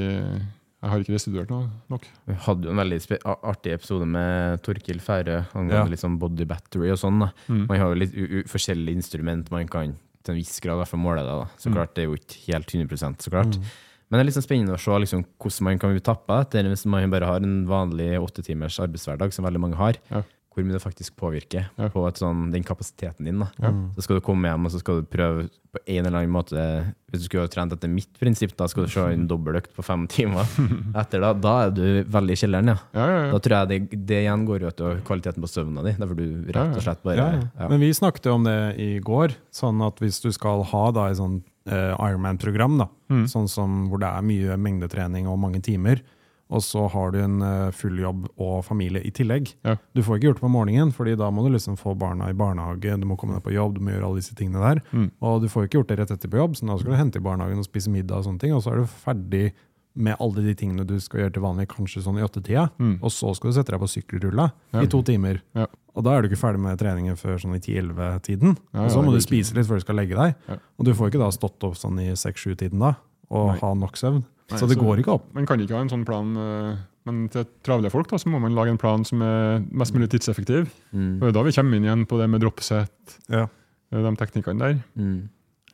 jeg 0.82 0.90
har 0.90 0.98
ikke 1.02 1.12
restituert 1.14 1.50
noe 1.50 1.68
nok. 1.90 2.06
Vi 2.26 2.34
hadde 2.46 2.64
jo 2.64 2.70
en 2.70 2.80
veldig 2.80 3.18
artig 3.24 3.72
episode 3.74 4.06
med 4.08 4.62
Torkil 4.62 5.00
Færø 5.00 5.44
angående 5.54 5.90
Ja. 5.90 6.00
sånn 6.00 6.18
body 6.18 6.44
battery 6.48 6.90
og 6.90 6.98
sånn. 6.98 7.30
Mm. 7.48 7.66
Man 7.68 7.78
har 7.78 7.88
jo 7.94 8.00
litt 8.00 8.14
forskjellige 8.48 8.96
instrument 8.96 9.50
man 9.50 9.68
kan 9.68 9.96
til 10.24 10.34
en 10.34 10.40
viss 10.40 10.58
grad 10.60 10.78
derfor 10.80 10.98
måle 10.98 11.20
det. 11.24 11.36
da. 11.36 11.46
Så 11.58 11.68
Mm. 11.70 11.74
klart, 11.74 11.94
det 11.94 12.02
er 12.04 12.08
jo 12.08 12.16
ikke 12.16 12.52
helt 12.52 12.66
100 12.72 13.16
så 13.20 13.30
klart. 13.30 13.58
Men 14.10 14.18
det 14.26 14.34
er 14.34 14.40
sånn 14.40 14.48
spennende 14.48 14.74
å 14.74 14.80
se 14.80 14.90
liksom, 14.90 15.24
hvordan 15.38 15.62
man 15.62 15.78
kan 15.78 15.90
bli 15.92 16.00
tappa 16.00 16.40
etter 16.40 16.64
hvis 16.64 16.84
man 16.86 17.10
bare 17.10 17.26
har 17.26 17.36
en 17.36 17.66
vanlig 17.66 18.18
åttetimers 18.18 18.80
arbeidshverdag, 18.80 19.32
som 19.32 19.44
veldig 19.44 19.60
mange 19.60 19.76
har. 19.76 19.94
Ja. 20.10 20.22
Hvor 20.50 20.64
mye 20.66 20.74
det 20.74 20.82
faktisk 20.82 21.14
påvirker 21.16 21.68
Ja. 21.78 21.88
på 21.94 22.02
et 22.08 22.18
sånn, 22.18 22.50
den 22.50 22.64
kapasiteten 22.66 23.24
din. 23.24 23.38
da. 23.38 23.46
Ja. 23.62 23.70
Så 23.94 24.02
skal 24.02 24.16
du 24.18 24.20
komme 24.26 24.48
hjem 24.50 24.64
og 24.66 24.72
så 24.72 24.80
skal 24.82 24.98
du 25.00 25.06
prøve 25.06 25.44
på 25.70 25.78
en 25.86 26.06
eller 26.06 26.18
annen 26.18 26.32
måte 26.34 26.58
Hvis 27.12 27.22
du 27.22 27.26
skulle 27.28 27.44
ha 27.44 27.50
trent 27.50 27.72
etter 27.72 27.88
mitt 27.88 28.10
prinsipp, 28.18 28.56
da 28.58 28.66
skal 28.66 28.84
du 28.84 28.90
se 28.90 29.00
en 29.12 29.28
dobbeltøkt 29.30 29.72
på 29.76 29.82
fem 29.86 30.08
timer. 30.10 30.42
Etter 31.00 31.20
da, 31.22 31.32
da 31.34 31.52
er 31.66 31.70
du 31.70 32.02
veldig 32.10 32.34
i 32.34 32.40
kjelleren, 32.42 32.66
ja. 32.72 32.76
Ja, 32.94 33.06
ja, 33.06 33.20
ja. 33.26 33.30
Da 33.32 33.38
tror 33.38 33.56
jeg 33.56 33.68
det, 33.90 34.06
det 34.10 34.18
igjen 34.24 34.44
går 34.46 34.66
ut 34.66 34.80
av 34.80 35.00
kvaliteten 35.06 35.42
på 35.42 35.50
søvna 35.50 35.82
di. 35.86 35.92
Derfor 35.98 36.18
du 36.18 36.26
rett 36.50 36.76
og 36.76 36.82
slett 36.82 37.02
bare 37.06 37.16
Ja, 37.22 37.28
ja. 37.38 37.42
ja. 37.62 37.68
Men 37.70 37.80
vi 37.80 37.92
snakket 37.94 38.26
jo 38.26 38.34
om 38.34 38.44
det 38.50 38.58
i 38.82 38.90
går, 39.06 39.34
sånn 39.54 39.82
at 39.86 39.98
hvis 40.02 40.20
du 40.22 40.30
skal 40.34 40.62
ha 40.70 40.84
da 40.90 41.06
et 41.10 41.18
sånn 41.22 41.42
uh, 41.70 41.94
Ironman-program, 41.98 42.78
da, 42.82 42.88
Mm. 43.10 43.24
sånn 43.26 43.48
som 43.50 43.88
hvor 43.90 43.98
det 43.98 44.06
er 44.06 44.22
mye 44.22 44.56
mengdetrening 44.58 45.26
og 45.26 45.38
mange 45.42 45.58
timer, 45.62 45.98
og 46.50 46.62
så 46.66 46.88
har 46.90 47.12
du 47.14 47.18
en 47.22 47.40
eh, 47.46 47.70
full 47.70 47.98
jobb 48.02 48.26
og 48.42 48.64
familie 48.66 49.02
i 49.06 49.10
tillegg. 49.14 49.52
Ja. 49.64 49.76
Du 49.94 50.02
får 50.02 50.18
ikke 50.18 50.28
gjort 50.30 50.40
det 50.40 50.46
på 50.46 50.50
morgenen, 50.50 50.90
fordi 50.92 51.16
da 51.16 51.30
må 51.30 51.44
du 51.46 51.52
liksom 51.54 51.78
få 51.78 51.94
barna 51.98 52.28
i 52.30 52.34
barnehage, 52.36 52.98
du 53.00 53.06
må 53.06 53.16
komme 53.16 53.38
deg 53.38 53.44
på 53.46 53.54
jobb, 53.54 53.78
du 53.78 53.80
må 53.86 53.94
gjøre 53.94 54.04
alle 54.10 54.20
disse 54.22 54.34
tingene 54.34 54.60
der. 54.60 54.82
Mm. 54.92 55.10
Og 55.22 55.40
du 55.42 55.48
får 55.48 55.68
ikke 55.68 55.78
gjort 55.80 55.88
det 55.94 55.98
rett 56.02 56.10
etter 56.16 56.28
på 56.32 56.40
jobb, 56.42 56.56
så 56.58 56.66
da 56.66 56.76
skal 56.82 56.92
du 56.92 56.98
hente 56.98 57.22
i 57.22 57.26
barnehagen 57.30 57.62
og 57.62 57.68
spise 57.70 57.90
middag 57.94 58.18
og 58.18 58.24
sånne 58.28 58.40
ting, 58.42 58.52
og 58.54 58.62
så 58.66 58.72
er 58.74 58.82
du 58.82 58.86
ferdig 59.06 59.52
med 60.00 60.14
alle 60.22 60.42
de 60.46 60.52
tingene 60.54 60.84
du 60.86 60.94
skal 61.02 61.24
gjøre 61.24 61.32
til 61.34 61.42
vanlig, 61.42 61.64
kanskje 61.72 62.02
sånn 62.04 62.18
i 62.20 62.22
åttetida, 62.22 62.68
Mm. 62.78 62.98
og 63.02 63.10
så 63.10 63.32
skal 63.34 63.50
du 63.50 63.54
sette 63.56 63.72
deg 63.74 63.80
på 63.82 63.88
sykkelrulla 63.90 64.52
Ja. 64.72 64.80
i 64.82 64.86
to 64.86 65.02
timer. 65.02 65.40
Ja. 65.54 65.66
Og 65.96 66.04
da 66.06 66.12
er 66.14 66.22
du 66.22 66.28
ikke 66.28 66.38
ferdig 66.38 66.60
med 66.62 66.78
treningen 66.78 67.16
før 67.18 67.34
sånn 67.42 67.56
i 67.56 67.58
10-11-tiden. 67.58 68.56
Ja, 68.72 68.84
og 68.84 68.90
så 68.94 69.02
må 69.02 69.10
du 69.12 69.18
spise 69.20 69.52
litt 69.56 69.66
før 69.66 69.80
du 69.80 69.84
skal 69.84 69.96
legge 69.98 70.14
deg. 70.14 70.34
Og 70.78 70.84
du 70.86 70.92
får 70.94 71.10
ikke 71.10 71.18
da 71.18 71.30
stått 71.34 71.62
opp 71.66 71.74
sånn 71.74 71.98
i 72.00 72.12
6-7-tiden 72.14 72.78
da, 72.78 72.94
og 73.30 73.48
Nei. 73.52 73.58
ha 73.62 73.72
nok 73.74 73.96
søvn. 73.96 74.22
Nei, 74.50 74.58
så 74.58 74.66
det 74.68 74.76
så- 74.76 74.82
går 74.82 74.98
ikke 75.02 75.12
opp. 75.14 75.32
Man 75.34 75.46
kan 75.46 75.60
ikke 75.60 75.76
ha 75.76 75.80
en 75.84 75.88
sånn 75.88 76.04
plan, 76.04 76.36
øh, 76.36 76.76
men 77.06 77.28
til 77.28 77.44
travle 77.62 77.90
folk 77.90 78.08
da, 78.08 78.16
så 78.18 78.26
må 78.28 78.40
man 78.40 78.54
lage 78.54 78.70
en 78.70 78.78
plan 78.78 79.04
som 79.04 79.22
er 79.22 79.60
mest 79.70 79.94
mulig 79.94 80.08
tidseffektiv. 80.10 80.68
Mm. 80.92 81.16
Og 81.16 81.20
det 81.20 81.28
er 81.28 81.32
da 81.38 81.42
vi 81.42 81.52
kommer 81.52 81.76
inn 81.76 81.84
igjen 81.84 82.06
på 82.06 82.18
det 82.18 82.28
med 82.30 82.40
dropset, 82.42 82.88
Ja. 83.30 83.46
øh, 83.92 84.02
de 84.02 84.16
teknikkene 84.16 84.58
der. 84.58 84.82
Mm. 84.96 85.28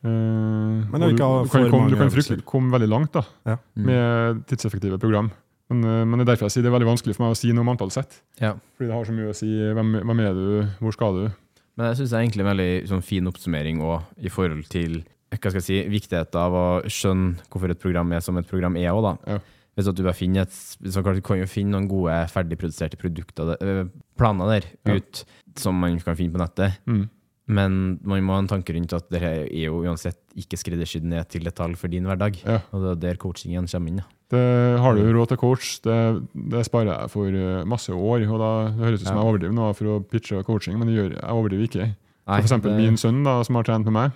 Uh, 0.04 0.84
Men 0.92 1.02
ikke 1.02 1.16
du, 1.16 1.44
du 1.44 1.48
kan, 1.50 1.70
komme, 1.70 1.88
du 1.90 1.96
kan 1.96 2.10
fryktelig 2.12 2.44
komme 2.44 2.70
veldig 2.70 2.88
langt 2.88 3.12
da, 3.12 3.22
Ja. 3.46 3.56
Mm. 3.76 3.84
med 3.86 4.46
tidseffektive 4.46 4.98
program. 5.00 5.30
Men, 5.68 5.82
eh, 5.82 6.04
men 6.04 6.18
det 6.20 6.28
er 6.28 6.36
derfor 6.36 6.46
jeg 6.46 6.52
sier 6.52 6.62
det 6.62 6.70
er 6.72 6.78
veldig 6.78 6.86
vanskelig 6.92 7.16
for 7.16 7.24
meg 7.26 7.32
å 7.34 7.36
si 7.40 7.50
noe 7.50 7.64
om 7.64 7.68
antall 7.72 7.90
sett. 7.90 8.20
Ja. 8.38 8.52
Fordi 8.78 8.86
det 8.86 8.94
har 8.94 9.04
så 9.04 9.12
mye 9.16 9.30
å 9.32 9.34
si. 9.34 9.48
Hvem, 9.50 9.96
hvem 10.04 10.20
er 10.22 10.32
du? 10.36 10.68
Hvor 10.78 10.92
skal 10.92 11.12
du? 11.14 11.32
Men 11.76 11.88
jeg 11.90 11.96
syns 11.98 12.10
det 12.10 12.16
er 12.16 12.22
egentlig 12.22 12.44
en 12.44 12.52
veldig 12.56 12.88
sånn, 12.88 13.02
fin 13.02 13.26
oppsummering 13.26 13.80
også, 13.82 14.04
i 14.22 14.28
forhold 14.28 14.68
til 14.70 15.04
hva 15.40 15.50
skal 15.52 15.60
jeg 15.60 15.66
si, 15.68 15.78
viktigheten 15.92 16.40
av 16.40 16.52
å 16.52 16.64
skjønne 16.86 17.36
hvorfor 17.50 17.70
et 17.70 17.80
program 17.82 18.12
er 18.12 18.20
som 18.24 18.36
et 18.38 18.46
program 18.48 18.76
er. 18.76 18.90
Også, 18.92 19.02
da. 19.26 19.32
Ja. 19.36 19.38
Hvis 19.76 19.88
at 19.90 19.94
du 19.98 20.02
bare 20.06 20.16
finner 20.16 20.46
et, 20.46 20.50
så 20.88 21.02
klart, 21.04 21.16
Du 21.16 21.20
kan 21.22 21.36
jo 21.38 21.46
finne 21.46 21.72
noen 21.76 21.88
gode 21.88 22.14
ferdigproduserte 22.32 22.96
produkter, 22.96 23.56
øh, 23.60 23.90
planer 24.16 24.46
der, 24.60 24.64
Ja. 24.86 24.94
ut, 24.96 25.24
som 25.56 25.74
man 25.78 25.98
kan 26.00 26.16
finne 26.16 26.32
på 26.32 26.40
nettet. 26.40 26.78
Mm. 26.86 27.08
Men 27.48 28.00
man 28.02 28.22
må 28.26 28.32
ha 28.34 28.38
en 28.40 28.48
tanke 28.48 28.74
rundt 28.74 28.92
at 28.92 29.08
det 29.08 29.22
er 29.22 29.44
jo 29.52 29.82
uansett 29.84 30.16
ikke 30.36 30.58
skreddersydd 30.58 31.04
ned 31.04 31.28
til 31.28 31.44
detalj 31.46 31.76
for 31.76 31.86
din 31.88 32.02
hverdag. 32.04 32.40
Ja. 32.44 32.58
Og 32.72 32.82
det 32.82 32.90
er 32.90 33.00
der 33.12 33.16
coachingen 33.22 33.68
kommer 33.70 33.88
inn. 33.92 33.96
Da. 34.00 34.04
Det 34.34 34.80
har 34.80 34.94
du 34.96 35.02
råd 35.14 35.28
til 35.28 35.36
coach. 35.38 35.78
Det, 35.84 36.26
det 36.34 36.64
sparer 36.66 36.90
jeg 36.90 37.10
for 37.12 37.28
eh, 37.28 37.62
masse 37.64 37.90
år. 37.94 38.24
og 38.26 38.40
da, 38.42 38.50
Det 38.72 38.82
høres 38.82 39.00
ut 39.02 39.06
som 39.06 39.16
Ja. 39.16 39.22
jeg 39.22 39.30
overdriver 39.30 39.54
nå 39.54 39.76
for 39.76 39.84
å 39.86 40.00
pitche 40.02 40.42
coaching, 40.44 40.76
men 40.78 40.88
det 40.88 40.96
gjør, 40.96 41.10
jeg 41.20 41.30
overdriver 41.30 41.68
ikke. 41.68 41.86
Nei, 42.26 42.40
for 42.40 42.42
eksempel 42.42 42.70
det- 42.74 42.82
min 42.82 42.96
sønn 42.96 43.22
da, 43.22 43.42
som 43.44 43.54
har 43.54 43.62
trent 43.62 43.84
med 43.84 43.92
meg, 43.92 44.12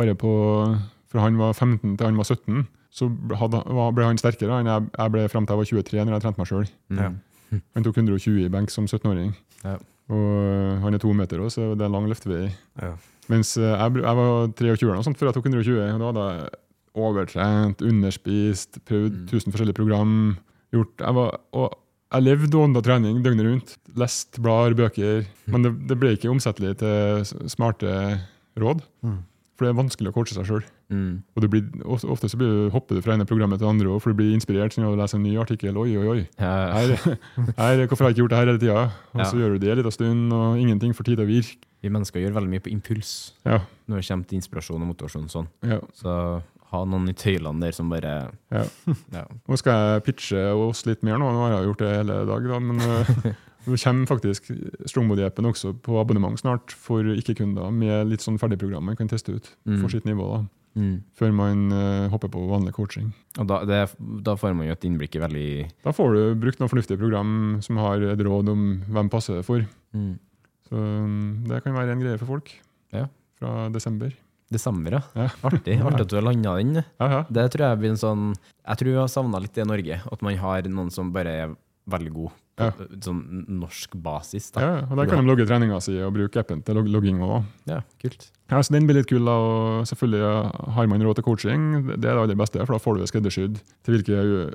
bare 0.00 0.14
på, 0.18 0.32
fra 1.12 1.24
han 1.24 1.38
var 1.40 1.52
15 1.56 1.96
til 1.98 2.06
han 2.06 2.18
var 2.20 2.24
17, 2.28 2.66
så 2.98 3.08
hadde, 3.40 3.60
ble 3.94 4.06
han 4.08 4.18
sterkere 4.20 4.60
enn 4.62 4.68
jeg, 4.70 4.86
jeg 4.96 5.12
ble 5.14 5.26
fram 5.28 5.46
til 5.46 5.54
jeg 5.54 5.60
var 5.60 5.70
23 5.84 6.04
når 6.08 6.16
jeg 6.16 6.24
trente 6.24 6.40
meg 6.42 6.48
sjøl. 6.50 6.68
Mm. 6.88 6.98
Ja. 7.02 7.60
Han 7.76 7.84
tok 7.86 7.96
120 8.00 8.42
i 8.44 8.48
benk 8.52 8.72
som 8.72 8.88
17-åring. 8.88 9.34
Ja. 9.64 9.76
Og 10.08 10.24
øh, 10.40 10.78
han 10.82 10.94
er 10.96 11.02
to 11.02 11.12
meter 11.12 11.40
også, 11.44 11.60
så 11.72 11.76
det 11.76 11.84
er 11.84 11.92
lang 11.92 12.06
løftevei. 12.08 12.48
Ja. 12.80 12.94
Mens 13.28 13.54
øh, 13.60 13.68
jeg, 13.68 14.00
jeg 14.00 14.16
var 14.20 14.48
23 14.56 14.88
eller 14.88 14.98
noe 15.00 15.04
sånt 15.06 15.20
før 15.20 15.28
jeg 15.30 15.36
tok 15.36 15.48
120, 15.50 15.82
og 15.84 16.00
da 16.00 16.08
hadde 16.08 16.26
jeg 16.28 16.48
overtrent, 16.98 17.82
underspist, 17.84 18.80
prøvd 18.88 19.12
Mm. 19.12 19.26
1000 19.28 19.52
forskjellige 19.54 19.76
program. 19.78 20.14
Gjort, 20.74 20.94
jeg 21.00 21.14
var, 21.16 21.36
og 21.56 21.76
jeg 22.12 22.24
levde 22.24 22.56
og 22.56 22.64
ånda 22.66 22.80
trening 22.84 23.20
døgnet 23.24 23.46
rundt. 23.46 23.74
Lest 24.00 24.40
blader, 24.42 24.74
bøker. 24.76 25.26
Men 25.46 25.62
det, 25.64 25.72
det 25.88 25.98
ble 26.00 26.14
ikke 26.16 26.30
omsettelig 26.32 26.74
til 26.80 27.48
smarte 27.52 27.92
råd. 28.58 28.80
Mm. 29.04 29.18
For 29.58 29.66
det 29.66 29.72
er 29.72 29.78
vanskelig 29.80 30.12
å 30.12 30.14
coache 30.14 30.36
seg 30.36 30.46
sjøl. 30.46 30.62
Mm. 30.94 31.16
Og 31.34 31.46
blir, 31.50 31.64
ofte 31.90 32.28
så 32.30 32.38
blir 32.38 32.46
du, 32.52 32.58
hopper 32.70 32.94
du 32.94 33.02
fra 33.02 33.16
ene 33.16 33.24
programmet 33.26 33.58
til 33.58 33.66
det 33.66 33.72
andre, 33.74 33.88
også, 33.90 34.04
for 34.04 34.14
du 34.14 34.20
blir 34.20 34.36
inspirert 34.36 34.72
sånn, 34.76 34.84
av 34.86 34.94
å 34.94 34.98
lese 35.00 35.18
en 35.18 35.24
ny 35.26 35.32
artikkel. 35.42 35.74
Oi, 35.82 35.96
oi, 35.98 36.04
oi. 36.12 36.20
Her, 36.38 36.94
her, 37.58 37.82
hvorfor 37.90 38.06
har 38.06 38.12
jeg 38.12 38.16
ikke 38.16 38.22
gjort 38.22 38.34
det 38.36 38.38
her 38.38 38.46
hele 38.52 38.60
tida? 38.62 38.84
Og 39.16 39.18
Ja. 39.24 39.26
så 39.32 39.40
gjør 39.40 39.56
du 39.56 39.58
det 39.64 39.72
en 39.74 39.80
liten 39.80 39.96
stund, 39.98 40.32
og 40.38 40.60
ingenting 40.62 40.94
får 40.94 41.04
tid 41.10 41.18
til 41.18 41.26
å 41.26 41.28
virke. 41.32 41.58
vi 41.82 41.90
mennesker 41.94 42.22
gjør 42.22 42.32
veldig 42.38 42.50
mye 42.50 42.62
på 42.62 42.70
impuls 42.74 43.32
Ja, 43.46 43.60
når 43.86 44.00
det 44.00 44.06
kommer 44.08 44.26
til 44.30 44.38
inspirasjon 44.40 44.82
og 44.82 44.88
motivasjon. 44.94 45.28
Sånn. 45.30 45.48
ja, 45.62 45.80
Så 45.94 46.42
ha 46.70 46.84
noen 46.84 47.08
i 47.08 47.14
tøylene 47.14 47.60
der 47.60 47.72
som 47.72 47.88
bare 47.90 48.30
ja. 48.52 48.64
ja. 49.14 49.24
Nå 49.48 49.56
skal 49.58 49.72
jeg 49.98 50.04
pitche 50.08 50.42
oss 50.54 50.86
litt 50.86 51.02
mer 51.02 51.18
nå. 51.18 51.30
Nå 51.32 51.44
har 51.46 51.54
jeg 51.58 51.68
gjort 51.70 51.78
det 51.84 51.92
hele 51.96 52.16
dag, 52.28 52.48
da, 52.50 52.58
men 52.58 52.82
det 53.74 53.80
kommer 53.82 54.06
faktisk 54.06 54.48
Strongbody-appen 54.88 55.46
også 55.50 55.74
på 55.82 55.98
abonnement 56.00 56.38
snart 56.40 56.72
for 56.72 57.02
ikke-kunder, 57.04 57.70
med 57.72 58.08
litt 58.10 58.20
sånn 58.24 58.38
ferdigprogram 58.40 58.84
man 58.84 58.96
kan 58.96 59.08
teste 59.08 59.34
ut 59.36 59.50
Mm. 59.66 59.80
for 59.82 59.88
sitt 59.90 60.04
nivå, 60.08 60.28
da, 60.36 60.44
Mm. 60.78 61.02
før 61.18 61.32
man 61.34 61.72
uh, 61.72 62.08
hopper 62.12 62.28
på 62.28 62.42
vanlig 62.48 62.72
coaching. 62.76 63.12
Og 63.38 63.46
da, 63.48 63.64
det, 63.64 63.80
da 64.22 64.34
får 64.36 64.54
man 64.54 64.66
jo 64.68 64.72
et 64.72 64.84
innblikk 64.84 65.16
i 65.16 65.22
veldig 65.24 65.70
Da 65.82 65.90
får 65.92 66.14
du 66.14 66.34
brukt 66.38 66.60
noen 66.60 66.68
fornuftige 66.70 66.98
program 67.00 67.58
som 67.62 67.76
har 67.76 67.96
et 68.02 68.18
råd 68.20 68.48
om 68.52 68.82
hvem 68.88 69.10
passer 69.10 69.36
det 69.40 69.44
for. 69.46 69.64
mm. 69.94 70.18
Så 70.68 70.76
um, 70.76 71.44
det 71.48 71.62
kan 71.64 71.72
være 71.74 71.92
en 71.96 72.00
greie 72.00 72.18
for 72.18 72.26
folk 72.26 72.52
Ja. 72.92 73.06
fra 73.40 73.68
desember. 73.70 74.12
Desember, 74.50 74.90
ja. 74.92 75.00
Ja. 75.16 75.28
Artig. 75.44 75.80
Artig 75.86 76.00
at 76.00 76.08
du 76.08 76.16
har 76.16 76.22
landa 76.24 76.56
den. 76.56 76.74
Ja, 77.00 77.08
ja. 77.08 77.22
Det 77.30 77.50
tror 77.52 77.66
jeg 77.68 77.78
blir 77.80 77.90
en 77.90 77.96
sånn 78.00 78.34
Jeg 78.66 78.76
tror 78.78 78.88
jeg 78.92 79.00
har 79.00 79.08
savna 79.08 79.40
litt 79.40 79.52
det 79.54 79.64
i 79.64 79.68
Norge. 79.68 80.00
At 80.12 80.22
man 80.22 80.36
har 80.36 80.62
noen 80.62 80.90
som 80.92 81.10
bare 81.12 81.26
er 81.42 81.56
veldig 81.88 82.12
god 82.14 82.30
på 82.58 82.66
Ja. 82.66 82.72
sånn 83.06 83.20
norsk 83.48 83.94
basis. 84.02 84.50
Da. 84.52 84.60
ja. 84.60 84.72
Og 84.90 84.96
der 84.98 85.06
kan 85.06 85.22
de 85.24 85.30
logge 85.30 85.46
treninga 85.46 85.78
si 85.84 85.94
og 86.02 86.12
bruke 86.16 86.40
appen 86.42 86.62
til 86.66 86.74
log 86.74 86.88
logging 86.90 87.20
òg. 87.22 87.44
Ja, 87.70 87.80
kult. 88.02 88.30
Ja, 88.50 88.58
så 88.64 88.72
Den 88.74 88.86
blir 88.88 88.98
litt 88.98 89.06
kul, 89.08 89.24
da, 89.24 89.32
og 89.32 89.86
selvfølgelig 89.86 90.72
har 90.74 90.86
man 90.90 91.00
råd 91.02 91.14
til 91.20 91.24
coaching. 91.24 91.86
Det 91.86 92.04
er 92.04 92.16
det 92.16 92.22
aller 92.24 92.34
beste, 92.36 92.58
for 92.66 92.74
da 92.74 92.82
får 92.82 92.94
du 92.96 93.00
det 93.04 93.10
skreddersydd 93.12 93.60
til 93.84 94.02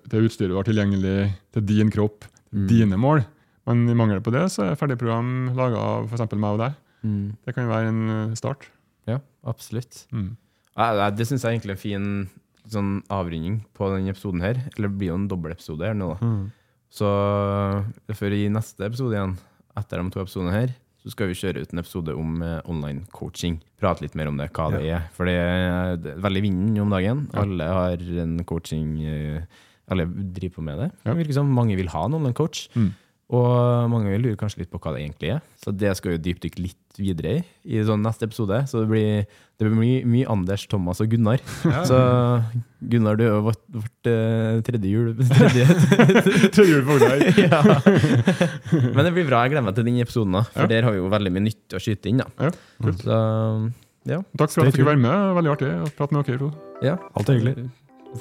til 0.09 0.27
utstyr 0.27 0.47
du 0.49 0.55
har 0.59 0.63
tilgjengelig 0.67 1.33
til 1.53 1.61
din 1.65 1.89
kropp, 1.91 2.25
Mm. 2.53 2.67
dine 2.67 2.97
mål. 2.97 3.25
Men 3.65 3.87
i 3.89 3.93
mangel 3.95 4.19
på 4.21 4.31
det, 4.31 4.43
så 4.51 4.69
er 4.69 4.75
ferdigprogram 4.75 5.55
laga 5.55 5.77
av 5.77 6.05
f.eks. 6.11 6.35
meg 6.35 6.51
og 6.53 6.59
deg. 6.59 6.73
Mm. 7.03 7.35
Det 7.45 7.55
kan 7.55 7.63
jo 7.65 7.71
være 7.71 7.87
en 7.87 8.09
eh, 8.31 8.35
start. 8.35 8.67
Ja, 9.07 9.19
absolutt. 9.45 10.05
Mm. 10.13 10.35
Ja, 10.77 11.09
det- 11.09 11.17
det 11.17 11.27
syns 11.27 11.41
jeg 11.41 11.49
er 11.49 11.59
egentlig 11.59 11.71
er 11.71 11.77
en 11.77 11.77
fin 11.77 12.29
sånn 12.69 13.01
avrunding 13.09 13.65
på 13.73 13.89
denne 13.91 14.09
episoden 14.09 14.41
her. 14.41 14.55
Eller 14.77 14.87
det 14.89 14.97
blir 14.97 15.07
jo 15.09 15.15
en 15.15 15.27
dobbel 15.27 15.51
episode 15.51 15.81
her 15.81 15.93
nå, 15.93 16.17
da. 16.19 16.25
Mm. 16.25 16.51
Så 16.93 17.09
før 18.13 18.35
i 18.37 18.45
neste 18.53 18.85
episode 18.85 19.15
igjen, 19.15 19.35
etter 19.79 20.01
de 20.01 20.13
to 20.13 20.21
episodene 20.21 20.53
her, 20.53 20.73
så 21.03 21.11
skal 21.11 21.27
vi 21.27 21.35
kjøre 21.35 21.63
ut 21.65 21.73
en 21.73 21.81
episode 21.81 22.13
om 22.15 22.43
eh, 22.45 22.59
online 22.69 23.03
coaching. 23.11 23.57
Prate 23.81 24.05
litt 24.05 24.13
mer 24.15 24.29
om 24.29 24.37
det, 24.39 24.47
hva 24.55 24.69
det 24.71 24.85
er. 24.87 25.07
For 25.17 25.27
det 25.27 25.35
er, 25.35 25.97
veldig 26.23 26.43
vinden 26.45 26.79
om 26.85 26.93
dagen. 26.93 27.25
Alle 27.35 27.67
har 27.67 28.05
en 28.23 28.37
coaching 28.47 29.01
eh, 29.03 29.63
Alle 29.91 30.05
driver 30.07 30.55
på 30.55 30.63
med 30.63 30.79
det. 30.79 30.91
Ja. 31.03 31.17
Som 31.35 31.51
mange 31.51 31.75
vil 31.75 31.91
ha 31.91 32.05
en 32.07 32.15
online 32.15 32.37
coach. 32.37 32.69
Mm. 32.77 32.93
Og 33.33 33.89
mange 33.89 34.11
vil 34.13 34.21
lure 34.27 34.37
kanskje 34.37 34.61
litt 34.61 34.69
på 34.69 34.77
hva 34.83 34.91
det 34.93 35.01
egentlig 35.07 35.31
er. 35.33 35.39
Så 35.57 35.71
det 35.73 35.95
skal 35.97 36.13
vi 36.13 36.19
dypdykke 36.27 36.61
litt 36.61 36.99
videre 37.01 37.39
i 37.39 37.79
i 37.79 37.81
sånn 37.87 38.03
neste 38.05 38.27
episode. 38.27 38.59
Så 38.69 38.83
det 38.83 38.89
blir, 38.91 39.23
det 39.57 39.65
blir 39.65 39.73
mye, 39.79 40.01
mye 40.05 40.27
Anders, 40.29 40.67
Thomas 40.69 41.01
og 41.01 41.09
Gunnar. 41.09 41.41
Så 41.89 41.97
Gunnar, 42.91 43.17
du 43.17 43.23
er 43.25 43.31
jo 43.31 43.39
vårt, 43.47 43.61
vårt 43.73 44.09
eh, 44.11 44.59
tredje 44.67 44.91
hjul. 44.91 45.13
Tredje, 45.33 45.65
Tredje 46.53 46.67
jul 46.69 46.83
på 46.85 46.99
ja. 47.47 47.61
Men 48.93 49.01
det 49.07 49.13
blir 49.15 49.25
bra. 49.31 49.41
Jeg 49.47 49.55
gleder 49.55 49.65
meg 49.65 49.79
til 49.79 49.87
den 49.89 50.01
episoden, 50.03 50.37
da. 50.37 50.43
For 50.53 50.67
Ja. 50.67 50.71
der 50.75 50.89
har 50.89 50.93
vi 50.93 51.01
jo 51.01 51.09
veldig 51.09 51.33
mye 51.33 51.47
nytt 51.49 51.73
å 51.73 51.81
skyte 51.81 52.11
inn. 52.13 52.21
da. 52.21 52.29
Ja. 52.37 52.51
Så 53.01 53.21
ja. 54.05 54.19
Takk 54.37 54.51
for 54.51 54.67
at 54.67 54.75
du 54.75 54.77
fikk 54.83 54.91
være 54.91 55.01
med. 55.01 55.37
Veldig 55.39 55.55
artig 55.55 55.71
å 55.73 55.87
prate 55.97 56.13
med 56.13 56.27
dere. 56.29 56.43
to. 56.43 56.51
ja. 56.85 56.99
Alt 57.15 57.33
hyggelig. 57.33 57.71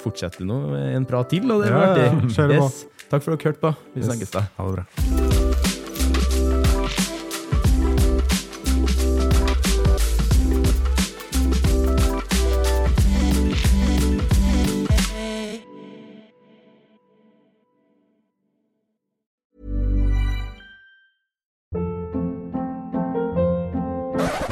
Fortsetter 0.01 0.45
nå 0.47 0.57
med 0.71 0.95
en 0.97 1.05
prat 1.05 1.29
til, 1.29 1.45
og 1.51 1.61
det 1.63 1.69
Ja, 1.69 1.77
var 1.77 1.97
ja, 1.97 2.09
artig. 2.09 2.35
på. 2.35 2.63
Yes. 2.63 2.85
Takk 3.09 3.23
for 3.23 3.33
at 3.33 3.39
dere 3.39 3.51
hørte 3.53 3.61
på. 3.61 3.75
Vi 3.93 4.01
Yes. 4.01 4.07
snakkes 4.09 4.31
da. 4.31 4.47
Ha 4.57 4.65
det 4.69 4.73
bra. 4.75 5.93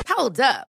Hold 0.07 0.39
up. 0.39 0.70